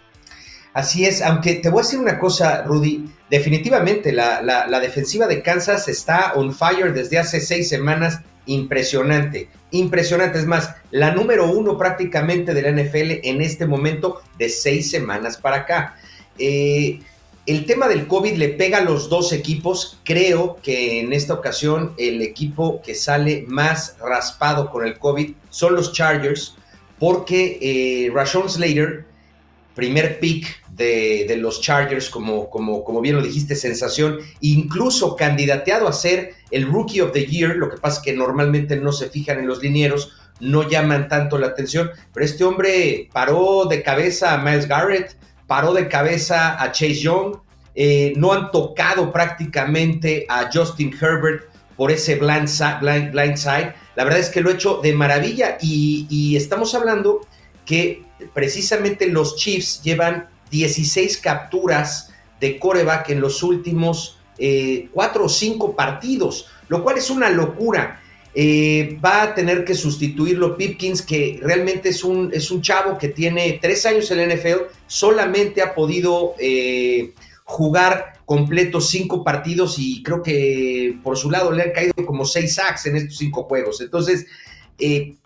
Así 0.74 1.06
es, 1.06 1.22
aunque 1.22 1.56
te 1.56 1.70
voy 1.70 1.82
a 1.82 1.84
decir 1.84 2.00
una 2.00 2.18
cosa, 2.18 2.64
Rudy, 2.64 3.06
definitivamente 3.30 4.12
la, 4.12 4.80
defensiva 4.82 5.28
de 5.28 5.44
Kansas 5.44 5.88
está 5.88 6.34
on 6.34 6.54
fire 6.54 6.94
desde 6.94 7.20
hace 7.20 7.40
seis 7.42 7.70
semanas, 7.70 8.22
impresionante, 8.48 9.50
impresionante, 9.70 10.40
es 10.40 10.48
más, 10.48 10.76
la 10.90 11.12
número 11.12 11.52
uno 11.52 11.78
prácticamente 11.78 12.56
de 12.56 12.62
la 12.64 12.72
NFL 12.72 13.28
en 13.28 13.42
este 13.42 13.68
momento 13.68 14.22
de 14.40 14.50
seis 14.50 14.90
semanas 14.90 15.38
para 15.38 15.58
acá. 15.58 15.96
Eh, 16.40 17.00
el 17.46 17.66
tema 17.66 17.88
del 17.88 18.08
COVID 18.08 18.34
le 18.36 18.50
pega 18.50 18.80
a 18.80 18.84
los 18.84 19.10
dos 19.10 19.32
equipos. 19.32 20.00
Creo 20.04 20.58
que 20.64 21.02
en 21.02 21.14
esta 21.14 21.34
ocasión 21.34 21.94
el 21.98 22.22
equipo 22.22 22.82
que 22.82 22.96
sale 22.96 23.46
más 23.48 23.98
raspado 24.00 24.72
con 24.72 24.88
el 24.88 24.98
COVID 24.98 25.34
son 25.50 25.76
los 25.76 25.94
Chargers, 25.94 26.56
porque 27.00 27.60
eh, 27.62 28.12
Rashon 28.14 28.50
Slater 28.50 29.13
primer 29.74 30.20
pick 30.20 30.64
de, 30.72 31.36
los 31.38 31.62
Chargers, 31.62 32.10
como, 32.10 32.50
como, 32.50 32.84
como, 32.84 33.02
bien 33.02 33.16
lo 33.16 33.22
dijiste, 33.22 33.56
sensación, 33.56 34.20
incluso 34.42 35.16
candidateado 35.16 35.88
a 35.88 35.94
ser 35.94 36.34
el 36.52 36.66
Rookie 36.68 37.02
of 37.02 37.12
the 37.12 37.26
Year, 37.26 37.56
lo 37.56 37.70
que 37.70 37.78
pasa 37.78 37.98
es 38.00 38.04
que 38.04 38.14
normalmente 38.14 38.76
no 38.78 38.92
se 38.92 39.10
fijan 39.10 39.40
en 39.40 39.48
los 39.48 39.62
linieros, 39.62 40.14
no 40.40 40.68
llaman 40.68 41.08
tanto 41.08 41.38
la 41.38 41.48
atención, 41.48 41.92
pero 42.14 42.26
este 42.26 42.44
hombre 42.44 43.10
paró 43.14 43.66
de 43.66 43.84
cabeza 43.84 44.34
a 44.34 44.38
Miles 44.38 44.68
Garrett, 44.68 45.16
paró 45.48 45.74
de 45.74 45.88
cabeza 45.88 46.62
a 46.62 46.72
Chase 46.72 46.96
Young, 46.96 47.38
eh, 47.76 48.14
no 48.16 48.34
han 48.34 48.52
tocado 48.52 49.12
prácticamente 49.12 50.26
a 50.30 50.50
Justin 50.52 50.96
Herbert 51.00 51.46
por 51.76 51.92
ese 51.92 52.16
blind 52.16 52.48
side, 52.48 53.74
La 53.96 54.04
verdad 54.04 54.20
es 54.20 54.30
que 54.30 54.42
lo 54.42 54.52
he 54.52 54.54
hecho 54.54 54.80
de 54.82 54.94
maravilla 54.94 55.58
y 55.60 56.36
estamos 56.36 56.76
hablando 56.76 57.22
que 57.66 58.04
precisamente 58.34 59.08
los 59.08 59.36
Chiefs 59.36 59.82
llevan 59.84 60.28
16 60.52 61.18
capturas 61.18 62.12
de 62.40 62.60
coreback 62.60 63.10
en 63.10 63.22
los 63.22 63.42
últimos 63.42 64.18
eh, 64.38 64.90
cuatro 64.92 65.26
o 65.26 65.30
cinco 65.30 65.76
partidos, 65.76 66.48
lo 66.68 66.84
cual 66.84 66.98
es 66.98 67.10
una 67.10 67.30
locura. 67.30 68.02
Eh, 68.36 68.98
va 69.04 69.22
a 69.22 69.36
tener 69.36 69.64
que 69.64 69.76
sustituirlo 69.76 70.58
Pipkins, 70.58 71.04
que 71.04 71.40
realmente 71.42 71.90
es 71.90 72.04
un, 72.04 72.32
es 72.34 72.50
un 72.50 72.62
chavo 72.62 72.98
que 72.98 73.10
tiene 73.10 73.60
tres 73.62 73.86
años 73.86 74.10
en 74.10 74.18
la 74.18 74.36
NFL, 74.36 74.64
solamente 74.88 75.62
ha 75.62 75.76
podido 75.76 76.34
eh, 76.40 77.14
jugar 77.44 78.14
completo 78.26 78.82
cinco 78.82 79.24
partidos 79.24 79.78
y 79.78 80.02
creo 80.02 80.24
que 80.24 80.98
por 81.04 81.16
su 81.16 81.30
lado 81.30 81.52
le 81.52 81.62
han 81.62 81.72
caído 81.72 81.94
como 82.06 82.26
seis 82.26 82.56
sacks 82.56 82.88
en 82.88 82.96
estos 82.96 83.18
cinco 83.18 83.44
juegos. 83.44 83.82
Entonces, 83.82 84.26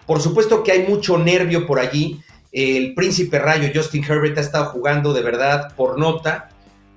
por 0.06 0.22
supuesto 0.22 0.64
que 0.64 0.74
hay 0.74 0.86
mucho 0.88 1.18
nervio 1.18 1.66
por 1.66 1.80
allí. 1.80 2.20
El 2.58 2.96
príncipe 2.96 3.38
rayo 3.38 3.70
Justin 3.72 4.04
Herbert 4.04 4.36
ha 4.40 4.42
estado 4.42 4.66
jugando 4.72 5.14
de 5.14 5.22
verdad 5.22 5.76
por 5.76 6.00
nota, 6.00 6.50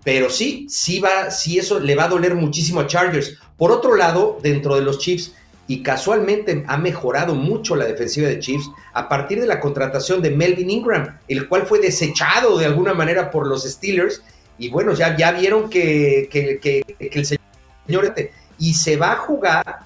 pero 0.03 0.31
sí, 0.31 0.67
sí 0.71 1.01
va, 1.01 1.31
sí 1.31 1.59
eso 1.59 1.79
le 1.79 1.95
va 1.95 2.05
a 2.05 2.09
doler 2.09 2.35
muchísimo 2.35 2.81
a 2.81 2.87
Chargers. 2.87 3.37
Por 3.59 3.71
otro 3.71 3.95
lado, 3.95 4.39
dentro 4.43 4.75
de 4.77 4.81
los 4.81 4.99
Chiefs, 4.99 5.35
y 5.67 5.83
casualmente 5.83 6.65
ha 6.67 6.79
mejorado 6.79 7.35
mucho 7.35 7.77
la 7.77 7.85
defensiva 7.85 8.27
de 8.27 8.39
Chiefs 8.39 8.71
a 8.95 9.07
partir 9.11 9.39
de 9.39 9.47
la 9.47 9.61
contratación 9.61 10.23
de 10.23 10.31
Melvin 10.31 10.71
Ingram, 10.71 11.19
el 11.29 11.47
cual 11.47 11.67
fue 11.67 11.79
desechado 11.79 12.57
de 12.57 12.65
alguna 12.65 12.95
manera 12.95 13.31
por 13.31 13.47
los 13.47 13.65
Steelers. 13.65 14.23
Y 14.57 14.71
bueno, 14.71 14.95
ya, 14.95 15.15
ya 15.15 15.31
vieron 15.33 15.69
que, 15.69 16.31
que, 16.33 16.59
que 16.59 16.83
el 16.99 17.27
señor 17.27 18.07
este, 18.07 18.33
y 18.59 18.73
se 18.73 18.97
va 18.97 19.13
a 19.13 19.17
jugar 19.17 19.81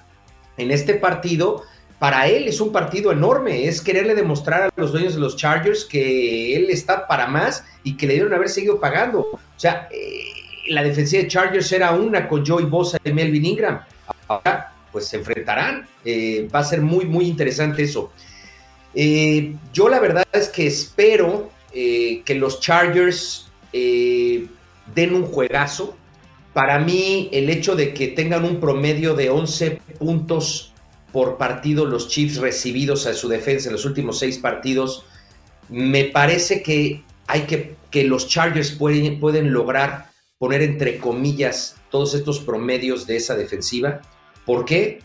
en 0.55 0.71
este 0.71 0.93
partido 0.93 1.63
para 1.99 2.27
él 2.27 2.47
es 2.47 2.59
un 2.59 2.71
partido 2.71 3.11
enorme, 3.11 3.67
es 3.67 3.81
quererle 3.81 4.15
demostrar 4.15 4.63
a 4.63 4.69
los 4.75 4.91
dueños 4.91 5.15
de 5.15 5.21
los 5.21 5.37
Chargers 5.37 5.85
que 5.85 6.55
él 6.55 6.69
está 6.69 7.07
para 7.07 7.27
más 7.27 7.63
y 7.83 7.95
que 7.95 8.05
le 8.05 8.15
dieron 8.15 8.33
haber 8.33 8.49
seguido 8.49 8.79
pagando. 8.79 9.21
O 9.21 9.39
sea, 9.55 9.87
eh, 9.91 10.25
la 10.67 10.83
defensiva 10.83 11.23
de 11.23 11.29
Chargers 11.29 11.71
era 11.71 11.91
una 11.91 12.27
con 12.27 12.45
Joey 12.45 12.65
Bosa 12.65 12.97
y 13.03 13.13
Melvin 13.13 13.45
Ingram. 13.45 13.81
Ahora, 14.27 14.73
pues 14.91 15.07
se 15.07 15.17
enfrentarán. 15.17 15.87
Eh, 16.03 16.49
va 16.53 16.59
a 16.59 16.63
ser 16.65 16.81
muy, 16.81 17.05
muy 17.05 17.27
interesante 17.27 17.83
eso. 17.83 18.11
Eh, 18.93 19.55
yo 19.71 19.87
la 19.87 19.99
verdad 19.99 20.25
es 20.33 20.49
que 20.49 20.67
espero 20.67 21.51
que 21.73 22.35
los 22.39 22.61
Chargers 22.61 23.49
den 23.73 25.13
un 25.13 25.23
juegazo. 25.23 25.97
Para 26.53 26.79
mí, 26.79 27.29
el 27.33 27.49
hecho 27.49 27.75
de 27.75 27.93
que 27.93 28.07
tengan 28.07 28.45
un 28.45 28.61
promedio 28.61 29.13
de 29.13 29.29
11 29.29 29.71
puntos 29.99 30.73
por 31.15 31.37
partido 31.37 31.85
los 31.85 32.09
Chiefs 32.09 32.41
recibidos 32.41 33.07
a 33.07 33.13
su 33.13 33.29
defensa 33.29 33.69
en 33.69 33.73
los 33.73 33.85
últimos 33.85 34.19
seis 34.19 34.37
partidos, 34.37 35.05
me 35.69 36.03
parece 36.03 36.61
que 36.61 37.05
hay 37.27 37.43
que 37.43 37.77
que 37.89 38.03
los 38.03 38.27
Chargers 38.27 38.71
pueden, 38.71 39.21
pueden 39.21 39.53
lograr 39.53 40.09
poner 40.37 40.61
entre 40.61 40.97
comillas 40.97 41.77
todos 41.89 42.13
estos 42.13 42.41
promedios 42.41 43.07
de 43.07 43.15
esa 43.15 43.37
defensiva. 43.37 44.01
¿Por 44.45 44.65
qué? 44.65 44.99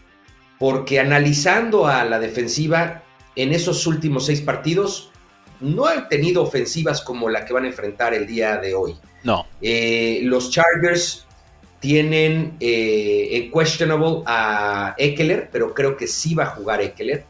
Porque 0.58 0.98
analizando 0.98 1.86
a 1.86 2.04
la 2.04 2.18
defensiva 2.18 3.04
en 3.36 3.52
esos 3.52 3.86
últimos 3.86 4.26
seis 4.26 4.40
partidos, 4.40 5.12
no 5.60 5.86
han 5.86 6.08
tenido 6.08 6.42
ofensivas 6.42 7.02
como 7.02 7.28
la 7.28 7.44
que 7.44 7.52
van 7.52 7.62
a 7.62 7.68
enfrentar 7.68 8.14
el 8.14 8.26
día 8.26 8.56
de 8.56 8.74
hoy. 8.74 8.96
No. 9.22 9.46
Eh, 9.62 10.22
los 10.24 10.50
Chargers 10.50 11.28
tienen 11.80 12.56
eh, 12.60 13.50
questionable 13.52 14.22
a 14.26 14.94
Eckler, 14.99 15.49
pero 15.50 15.75
creo 15.75 15.96
que 15.96 16.06
sí 16.06 16.34
va 16.34 16.44
a 16.44 16.46
jugar 16.46 16.80
Eckler. 16.80 17.25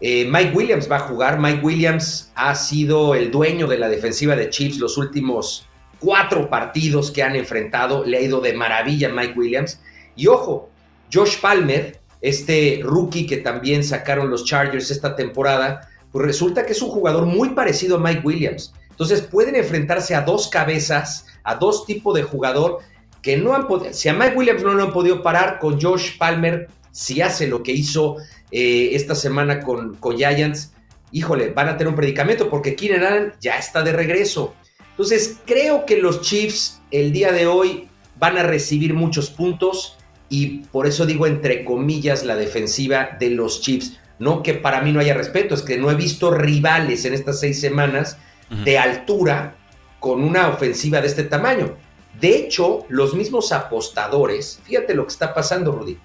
Eh, 0.00 0.28
Mike 0.30 0.52
Williams 0.54 0.90
va 0.90 0.96
a 0.96 1.00
jugar. 1.00 1.38
Mike 1.40 1.64
Williams 1.64 2.30
ha 2.34 2.54
sido 2.54 3.14
el 3.14 3.30
dueño 3.30 3.66
de 3.66 3.78
la 3.78 3.88
defensiva 3.88 4.36
de 4.36 4.50
Chiefs 4.50 4.78
los 4.78 4.96
últimos 4.96 5.66
cuatro 6.00 6.48
partidos 6.48 7.10
que 7.10 7.22
han 7.22 7.36
enfrentado. 7.36 8.04
Le 8.04 8.18
ha 8.18 8.20
ido 8.20 8.40
de 8.40 8.52
maravilla 8.52 9.08
Mike 9.08 9.34
Williams. 9.36 9.80
Y 10.16 10.26
ojo, 10.26 10.68
Josh 11.12 11.40
Palmer, 11.40 12.00
este 12.20 12.80
rookie 12.82 13.26
que 13.26 13.38
también 13.38 13.84
sacaron 13.84 14.30
los 14.30 14.44
Chargers 14.44 14.90
esta 14.90 15.14
temporada, 15.14 15.88
pues 16.12 16.26
resulta 16.26 16.66
que 16.66 16.72
es 16.72 16.82
un 16.82 16.90
jugador 16.90 17.26
muy 17.26 17.50
parecido 17.50 17.96
a 17.96 18.00
Mike 18.00 18.22
Williams. 18.24 18.72
Entonces 18.90 19.22
pueden 19.22 19.54
enfrentarse 19.54 20.14
a 20.14 20.22
dos 20.22 20.48
cabezas, 20.48 21.26
a 21.44 21.54
dos 21.54 21.86
tipos 21.86 22.14
de 22.14 22.24
jugador 22.24 22.80
que 23.22 23.36
no 23.36 23.54
han 23.54 23.66
podido, 23.66 23.92
si 23.92 24.08
a 24.08 24.14
Mike 24.14 24.36
Williams 24.36 24.62
no 24.62 24.74
lo 24.74 24.84
han 24.84 24.92
podido 24.92 25.22
parar, 25.22 25.58
con 25.58 25.80
Josh 25.80 26.16
Palmer 26.18 26.68
si 26.90 27.20
hace 27.20 27.46
lo 27.46 27.62
que 27.62 27.72
hizo 27.72 28.16
eh, 28.50 28.90
esta 28.92 29.14
semana 29.14 29.60
con, 29.60 29.94
con 29.96 30.16
Giants, 30.16 30.72
híjole, 31.12 31.50
van 31.50 31.68
a 31.68 31.76
tener 31.76 31.88
un 31.88 31.96
predicamento 31.96 32.50
porque 32.50 32.74
Keenan 32.74 33.04
Allen 33.04 33.32
ya 33.40 33.58
está 33.58 33.82
de 33.82 33.92
regreso. 33.92 34.54
Entonces, 34.90 35.38
creo 35.46 35.86
que 35.86 35.98
los 35.98 36.22
Chiefs 36.22 36.80
el 36.90 37.12
día 37.12 37.32
de 37.32 37.46
hoy 37.46 37.88
van 38.18 38.36
a 38.36 38.42
recibir 38.42 38.94
muchos 38.94 39.30
puntos 39.30 39.96
y 40.28 40.58
por 40.72 40.86
eso 40.86 41.06
digo 41.06 41.26
entre 41.26 41.64
comillas 41.64 42.24
la 42.24 42.36
defensiva 42.36 43.16
de 43.18 43.30
los 43.30 43.60
Chiefs. 43.60 43.98
No 44.18 44.42
que 44.42 44.54
para 44.54 44.80
mí 44.80 44.90
no 44.90 45.00
haya 45.00 45.14
respeto, 45.14 45.54
es 45.54 45.62
que 45.62 45.78
no 45.78 45.90
he 45.90 45.94
visto 45.94 46.32
rivales 46.32 47.04
en 47.04 47.14
estas 47.14 47.38
seis 47.38 47.60
semanas 47.60 48.18
de 48.64 48.78
altura 48.78 49.56
con 50.00 50.24
una 50.24 50.48
ofensiva 50.48 51.00
de 51.00 51.06
este 51.06 51.24
tamaño. 51.24 51.76
De 52.20 52.36
hecho, 52.36 52.84
los 52.88 53.14
mismos 53.14 53.52
apostadores, 53.52 54.60
fíjate 54.64 54.94
lo 54.94 55.06
que 55.06 55.12
está 55.12 55.34
pasando, 55.34 55.72
Rudy. 55.72 55.98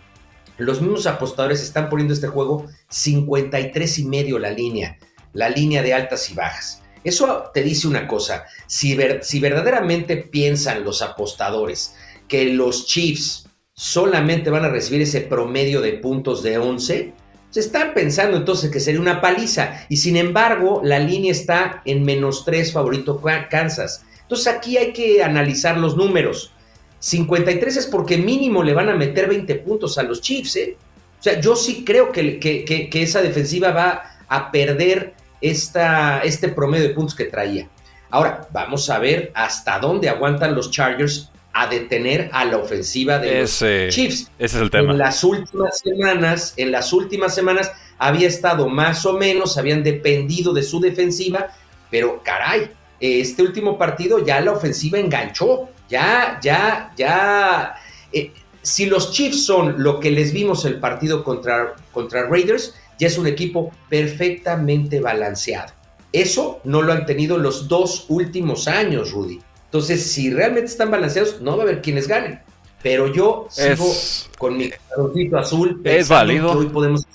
Los 0.58 0.82
mismos 0.82 1.08
apostadores 1.08 1.62
están 1.63 1.89
poniendo 1.89 2.13
este 2.13 2.27
juego 2.27 2.67
53 2.89 4.00
y 4.00 4.05
medio 4.05 4.38
la 4.38 4.51
línea, 4.51 4.98
la 5.34 5.50
línea 5.50 5.82
de 5.82 5.93
altas 5.93 6.29
y 6.29 6.36
bajas. 6.36 6.84
Eso 7.03 7.50
te 7.53 7.63
dice 7.63 7.88
una 7.88 8.08
cosa, 8.08 8.46
si, 8.67 8.98
si 9.22 9.39
verdaderamente 9.39 10.17
piensan 10.17 10.84
los 10.84 11.01
apostadores 11.01 11.96
que 12.27 12.46
los 12.46 12.86
Chiefs 12.86 13.50
solamente 13.74 14.50
van 14.50 14.65
a 14.65 14.70
recibir 14.70 15.01
ese 15.01 15.22
promedio 15.22 15.82
de 15.82 15.93
puntos 15.93 16.43
de 16.43 16.60
11, 16.60 17.13
se 17.50 17.60
están 17.60 17.93
pensando 17.93 18.38
entonces 18.38 18.72
que 18.72 18.79
sería 18.79 19.01
una 19.01 19.22
paliza 19.22 19.86
y 19.89 19.98
sin 19.98 20.17
embargo 20.17 20.82
la 20.84 21.00
línea 21.00 21.32
está 21.32 21.82
en 21.86 22.03
menos 22.03 22.46
3 22.46 22.72
favorito 22.72 23.22
Kansas. 23.50 24.05
Entonces 24.24 24.48
aquí 24.48 24.77
hay 24.77 24.92
que 24.94 25.24
analizar 25.24 25.77
los 25.77 25.96
números. 25.96 26.51
53 27.00 27.77
es 27.77 27.88
porque 27.88 28.18
mínimo 28.18 28.63
le 28.63 28.74
van 28.74 28.89
a 28.89 28.96
meter 28.96 29.27
20 29.27 29.56
puntos 29.56 29.98
a 29.98 30.03
los 30.03 30.22
Chiefs. 30.22 30.56
¿eh? 30.56 30.77
O 31.20 31.24
sea, 31.24 31.39
yo 31.39 31.56
sí 31.56 31.84
creo 31.86 32.12
que, 32.12 32.39
que, 32.39 32.89
esa 33.01 33.22
defensiva 33.22 33.72
va 33.72 34.03
a 34.27 34.51
perder 34.51 35.13
esta, 35.42 36.22
este 36.22 36.50
promedio 36.50 36.88
de 36.88 36.94
puntos 36.94 37.15
que 37.15 37.25
traía. 37.25 37.70
Ahora, 38.10 38.48
vamos 38.51 38.89
a 38.89 39.00
ver 39.00 39.32
hasta 39.34 39.80
dónde 39.80 40.08
aguantan 40.08 40.56
los 40.56 40.72
Chargers 40.72 41.30
a 41.53 41.68
detener 41.68 42.30
a 42.34 42.46
la 42.46 42.58
ofensiva 42.58 43.20
de 43.20 43.42
los 43.42 43.60
Chiefs. 43.60 44.32
Ese 44.39 44.46
es 44.46 44.56
el 44.56 44.70
tema. 44.70 44.92
En 44.94 44.98
las 44.98 45.24
últimas 45.24 45.80
semanas, 45.80 46.53
en 46.58 46.72
las 46.72 46.94
últimas 46.94 47.36
semanas 47.36 47.72
había 47.98 48.27
estado 48.27 48.70
más 48.70 49.06
o 49.06 49.13
menos, 49.13 49.58
habían 49.58 49.84
dependido 49.84 50.53
de 50.53 50.63
su 50.63 50.80
defensiva, 50.80 51.50
pero 51.92 52.22
caray, 52.24 52.70
este 53.00 53.44
último 53.44 53.78
partido 53.78 54.26
ya 54.26 54.40
la 54.42 54.54
ofensiva 54.54 55.00
enganchó, 55.00 55.70
ya, 55.90 56.40
ya, 56.42 56.94
ya. 56.96 57.76
Eh, 58.12 58.32
si 58.62 58.86
los 58.86 59.12
Chiefs 59.12 59.46
son 59.46 59.84
lo 59.84 60.00
que 60.00 60.12
les 60.12 60.32
vimos 60.32 60.66
el 60.66 60.80
partido 60.80 61.24
contra, 61.24 61.76
contra 61.92 62.28
Raiders, 62.28 62.76
ya 63.00 63.08
es 63.08 63.18
un 63.18 63.28
equipo 63.28 63.72
perfectamente 63.90 65.00
balanceado. 65.00 65.74
Eso 66.12 66.62
no 66.64 66.82
lo 66.82 66.94
han 66.94 67.06
tenido 67.06 67.38
los 67.38 67.68
dos 67.68 68.06
últimos 68.08 68.68
años, 68.68 69.12
Rudy. 69.12 69.40
Entonces, 69.66 70.12
si 70.12 70.32
realmente 70.32 70.70
están 70.70 70.92
balanceados, 70.92 71.42
no 71.42 71.58
va 71.58 71.64
a 71.64 71.66
haber 71.66 71.82
quienes 71.82 72.08
ganen. 72.08 72.40
Pero 72.84 73.12
yo 73.12 73.48
sigo 73.50 73.92
con 74.38 74.58
mi 74.58 74.70
carrocito 74.70 75.38
azul. 75.38 75.82
Es 75.84 76.10
válido. 76.10 76.52
hoy 76.52 76.68
podemos 76.68 77.06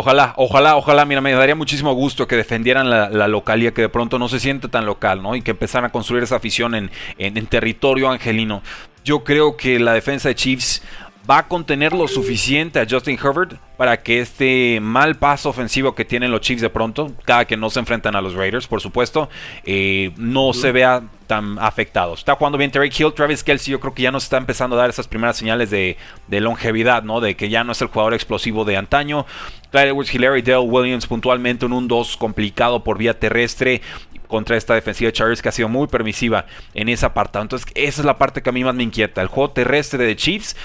Ojalá, 0.00 0.32
ojalá, 0.36 0.76
ojalá, 0.76 1.04
mira, 1.04 1.20
me 1.20 1.32
daría 1.32 1.56
muchísimo 1.56 1.92
gusto 1.92 2.28
que 2.28 2.36
defendieran 2.36 2.88
la, 2.88 3.26
localía, 3.26 3.74
que 3.74 3.82
de 3.82 3.88
pronto 3.88 4.16
no 4.16 4.28
se 4.28 4.38
siente 4.38 4.68
tan 4.68 4.86
local, 4.86 5.20
¿no? 5.20 5.34
Y 5.34 5.42
que 5.42 5.50
empezaran 5.50 5.86
a 5.86 5.90
construir 5.90 6.22
esa 6.22 6.36
afición 6.36 6.76
en, 6.76 6.92
en 7.18 7.46
territorio 7.48 8.08
angelino. 8.08 8.62
Yo 9.04 9.24
creo 9.24 9.56
que 9.56 9.80
la 9.80 9.92
defensa 9.94 10.28
de 10.28 10.36
Chiefs 10.36 10.82
va 11.28 11.38
a 11.38 11.48
contener 11.48 11.92
lo 11.92 12.08
suficiente 12.08 12.80
a 12.80 12.86
Justin 12.88 13.18
Herbert 13.22 13.54
para 13.76 14.02
que 14.02 14.20
este 14.20 14.78
mal 14.80 15.16
paso 15.16 15.50
ofensivo 15.50 15.94
que 15.94 16.04
tienen 16.04 16.30
los 16.30 16.40
Chiefs 16.40 16.62
de 16.62 16.70
pronto, 16.70 17.12
cada 17.24 17.44
que 17.44 17.56
no 17.56 17.68
se 17.70 17.80
enfrentan 17.80 18.16
a 18.16 18.20
los 18.20 18.34
Raiders, 18.34 18.66
por 18.66 18.80
supuesto, 18.80 19.28
eh, 19.64 20.12
no 20.16 20.52
se 20.52 20.72
vea 20.72 21.02
tan 21.26 21.58
afectado. 21.58 22.14
Está 22.14 22.34
jugando 22.34 22.56
bien 22.56 22.70
Terry 22.70 22.90
Hill, 22.96 23.12
Travis 23.12 23.44
Kelsey, 23.44 23.72
yo 23.72 23.78
creo 23.78 23.92
que 23.92 24.02
ya 24.02 24.10
nos 24.10 24.24
está 24.24 24.38
empezando 24.38 24.74
a 24.74 24.80
dar 24.80 24.90
esas 24.90 25.06
primeras 25.06 25.36
señales 25.36 25.70
de, 25.70 25.96
longevidad, 26.28 27.02
¿no? 27.02 27.20
De 27.20 27.36
que 27.36 27.50
ya 27.50 27.62
no 27.62 27.72
es 27.72 27.82
el 27.82 27.88
jugador 27.88 28.14
explosivo 28.14 28.64
de 28.64 28.78
antaño. 28.78 29.26
Clyde 29.70 29.88
Edwards, 29.88 30.14
Hillary, 30.14 30.42
Dale 30.42 30.60
Williams 30.60 31.06
puntualmente 31.06 31.66
en 31.66 31.74
un 31.74 31.86
2 31.86 32.16
complicado 32.16 32.82
por 32.82 32.96
vía 32.96 33.18
terrestre 33.18 33.82
contra 34.26 34.56
esta 34.56 34.74
defensiva 34.74 35.08
de 35.08 35.12
Chargers 35.12 35.42
que 35.42 35.48
ha 35.50 35.52
sido 35.52 35.68
muy 35.68 35.86
permisiva 35.86 36.46
en 36.72 36.88
esa 36.88 37.12
parte. 37.12 37.38
Entonces, 37.38 37.70
esa 37.74 38.00
es 38.00 38.04
la 38.06 38.16
parte 38.16 38.42
que 38.42 38.48
a 38.48 38.52
mí 38.52 38.64
más 38.64 38.74
me 38.74 38.82
inquieta. 38.82 39.20
El 39.20 39.28
juego 39.28 39.50
terrestre 39.50 40.04
de 40.04 40.16
Chiefs 40.16 40.56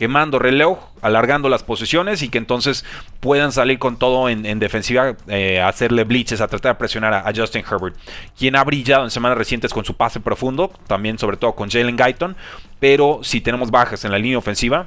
quemando 0.00 0.38
reloj, 0.38 0.78
alargando 1.02 1.50
las 1.50 1.62
posiciones 1.62 2.22
y 2.22 2.30
que 2.30 2.38
entonces 2.38 2.86
puedan 3.20 3.52
salir 3.52 3.78
con 3.78 3.98
todo 3.98 4.30
en, 4.30 4.58
defensiva, 4.58 5.14
eh, 5.28 5.60
hacerle 5.60 6.04
blitzes, 6.04 6.40
a 6.40 6.48
tratar 6.48 6.72
de 6.72 6.78
presionar 6.78 7.12
a, 7.12 7.30
Justin 7.36 7.62
Herbert, 7.70 7.94
quien 8.36 8.56
ha 8.56 8.64
brillado 8.64 9.04
en 9.04 9.10
semanas 9.10 9.36
recientes 9.36 9.74
con 9.74 9.84
su 9.84 9.94
pase 9.94 10.18
profundo, 10.18 10.72
también 10.86 11.18
sobre 11.18 11.36
todo 11.36 11.52
con 11.52 11.68
Jalen 11.68 11.98
Guyton, 11.98 12.34
pero 12.78 13.20
si 13.22 13.42
tenemos 13.42 13.70
bajas 13.70 14.02
en 14.06 14.10
la 14.10 14.18
línea 14.18 14.38
ofensiva, 14.38 14.86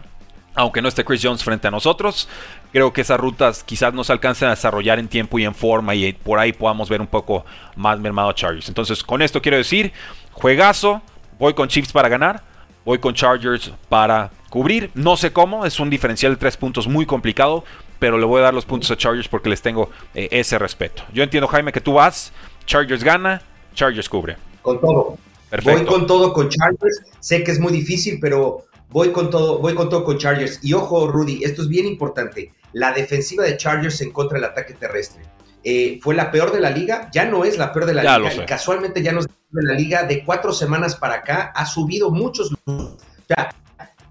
aunque 0.56 0.82
no 0.82 0.88
esté 0.88 1.06
Chris 1.06 1.22
Jones 1.24 1.44
frente 1.44 1.68
a 1.68 1.72
nosotros, 1.72 2.28
creo 2.72 2.92
que 2.92 3.02
esas 3.02 3.20
rutas 3.20 3.64
quizás 3.64 3.94
no 3.94 4.04
se 4.04 4.14
alcancen 4.14 4.48
a 4.48 4.52
desarrollar 4.52 4.98
en 4.98 5.08
tiempo 5.08 5.38
y 5.38 5.46
en 5.46 5.54
forma 5.54 5.94
y 5.94 6.12
por 6.14 6.40
ahí 6.40 6.54
podamos 6.54 6.90
ver 6.90 7.02
un 7.02 7.08
poco 7.08 7.46
más 7.76 8.00
mermado 8.00 8.32
Chargers. 8.32 8.68
Entonces, 8.68 9.04
con 9.04 9.22
esto 9.22 9.44
quiero 9.44 9.58
decir, 9.58 9.94
juegazo, 10.32 11.04
voy 11.38 11.54
con 11.54 11.68
Chiefs 11.68 11.92
para 11.92 12.10
ganar, 12.10 12.42
voy 12.84 12.98
con 12.98 13.14
Chargers 13.14 13.72
para 13.90 14.32
cubrir. 14.54 14.92
No 14.94 15.18
sé 15.18 15.34
cómo, 15.34 15.66
es 15.66 15.80
un 15.80 15.90
diferencial 15.90 16.34
de 16.34 16.38
tres 16.38 16.58
puntos 16.58 16.88
muy 16.88 17.08
complicado, 17.08 17.64
pero 17.98 18.20
le 18.20 18.26
voy 18.28 18.40
a 18.40 18.44
dar 18.44 18.54
los 18.54 18.66
puntos 18.66 18.92
a 18.92 18.96
Chargers 18.96 19.28
porque 19.28 19.50
les 19.50 19.64
tengo 19.64 19.90
eh, 20.14 20.28
ese 20.30 20.60
respeto. 20.60 21.02
Yo 21.12 21.24
entiendo, 21.24 21.48
Jaime, 21.48 21.72
que 21.72 21.82
tú 21.82 21.94
vas, 21.94 22.32
Chargers 22.68 23.04
gana, 23.04 23.42
Chargers 23.74 24.08
cubre. 24.08 24.38
Con 24.62 24.80
todo. 24.80 25.18
Perfecto. 25.50 25.80
Voy 25.80 25.88
con 25.88 26.06
todo 26.06 26.34
con 26.34 26.50
Chargers. 26.50 27.02
Sé 27.20 27.44
que 27.44 27.50
es 27.50 27.60
muy 27.60 27.74
difícil, 27.74 28.20
pero 28.22 28.66
voy 28.90 29.12
con 29.12 29.32
todo, 29.32 29.58
voy 29.58 29.74
con 29.74 29.90
todo 29.90 30.04
con 30.04 30.20
Chargers. 30.20 30.60
Y 30.62 30.74
ojo, 30.74 31.08
Rudy, 31.08 31.44
esto 31.44 31.64
es 31.64 31.68
bien 31.68 31.88
importante. 31.88 32.54
La 32.74 32.92
defensiva 32.92 33.44
de 33.44 33.58
Chargers 33.58 34.02
en 34.02 34.12
contra 34.12 34.38
del 34.38 34.46
ataque 34.46 34.76
terrestre. 34.76 35.24
Eh, 35.64 36.00
fue 36.04 36.14
la 36.14 36.30
peor 36.30 36.52
de 36.52 36.60
la 36.60 36.70
liga, 36.70 37.10
ya 37.12 37.26
no 37.26 37.44
es 37.44 37.58
la 37.58 37.74
peor 37.74 37.88
de 37.88 37.96
la 37.96 38.20
liga, 38.20 38.46
casualmente 38.46 39.02
ya 39.02 39.14
no 39.14 39.22
es 39.22 39.26
de 39.26 39.64
la 39.64 39.74
liga, 39.74 40.04
de 40.04 40.24
cuatro 40.24 40.52
semanas 40.52 40.94
para 40.96 41.16
acá 41.16 41.54
ha 41.56 41.66
subido 41.66 42.12
muchos. 42.12 42.54
O 42.66 42.98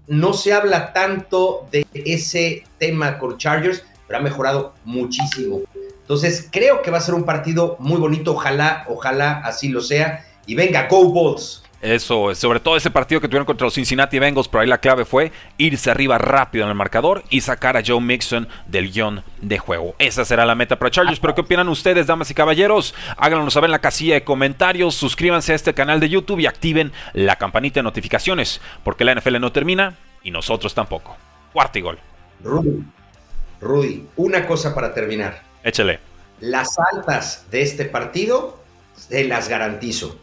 no 0.07 0.33
se 0.33 0.53
habla 0.53 0.93
tanto 0.93 1.67
de 1.71 1.85
ese 1.93 2.63
tema 2.77 3.17
con 3.19 3.37
Chargers, 3.37 3.83
pero 4.07 4.19
ha 4.19 4.21
mejorado 4.21 4.73
muchísimo. 4.83 5.61
Entonces, 6.01 6.49
creo 6.51 6.81
que 6.81 6.91
va 6.91 6.97
a 6.97 7.01
ser 7.01 7.15
un 7.15 7.23
partido 7.23 7.77
muy 7.79 7.97
bonito, 7.97 8.33
ojalá, 8.33 8.85
ojalá 8.89 9.41
así 9.45 9.69
lo 9.69 9.81
sea. 9.81 10.25
Y 10.45 10.55
venga, 10.55 10.87
Go. 10.89 11.37
Eso, 11.83 12.33
sobre 12.33 12.61
todo 12.61 12.77
ese 12.77 12.91
partido 12.91 13.19
que 13.19 13.27
tuvieron 13.27 13.45
contra 13.45 13.65
los 13.65 13.73
Cincinnati 13.73 14.17
Bengals, 14.17 14.47
pero 14.47 14.61
ahí 14.61 14.69
la 14.69 14.77
clave 14.77 15.03
fue 15.03 15.33
irse 15.57 15.91
arriba 15.91 16.17
rápido 16.17 16.63
en 16.63 16.69
el 16.69 16.75
marcador 16.75 17.25
y 17.29 17.41
sacar 17.41 17.75
a 17.75 17.83
Joe 17.85 17.99
Mixon 17.99 18.47
del 18.67 18.89
guion 18.89 19.21
de 19.41 19.59
juego. 19.59 19.93
Esa 19.99 20.23
será 20.23 20.45
la 20.45 20.55
meta 20.55 20.79
para 20.79 20.91
Chargers. 20.91 21.19
Pero 21.19 21.35
¿qué 21.35 21.41
opinan 21.41 21.67
ustedes, 21.67 22.07
damas 22.07 22.31
y 22.31 22.33
caballeros? 22.33 22.95
Háganlo 23.17 23.51
saber 23.51 23.67
en 23.67 23.73
la 23.73 23.79
casilla 23.79 24.13
de 24.13 24.23
comentarios, 24.23 24.95
suscríbanse 24.95 25.51
a 25.51 25.55
este 25.55 25.73
canal 25.73 25.99
de 25.99 26.07
YouTube 26.07 26.39
y 26.39 26.45
activen 26.45 26.93
la 27.11 27.35
campanita 27.35 27.81
de 27.81 27.83
notificaciones, 27.83 28.61
porque 28.85 29.03
la 29.03 29.15
NFL 29.15 29.41
no 29.41 29.51
termina 29.51 29.97
y 30.23 30.31
nosotros 30.31 30.73
tampoco. 30.73 31.17
Cuarto 31.51 31.79
y 31.79 31.81
gol. 31.81 31.99
Rudy, 32.45 32.81
Rudy, 33.59 34.07
una 34.15 34.47
cosa 34.47 34.73
para 34.73 34.93
terminar. 34.93 35.41
Échale. 35.65 35.99
Las 36.39 36.77
altas 36.93 37.45
de 37.51 37.61
este 37.61 37.83
partido, 37.83 38.63
se 38.95 39.25
las 39.25 39.49
garantizo 39.49 40.22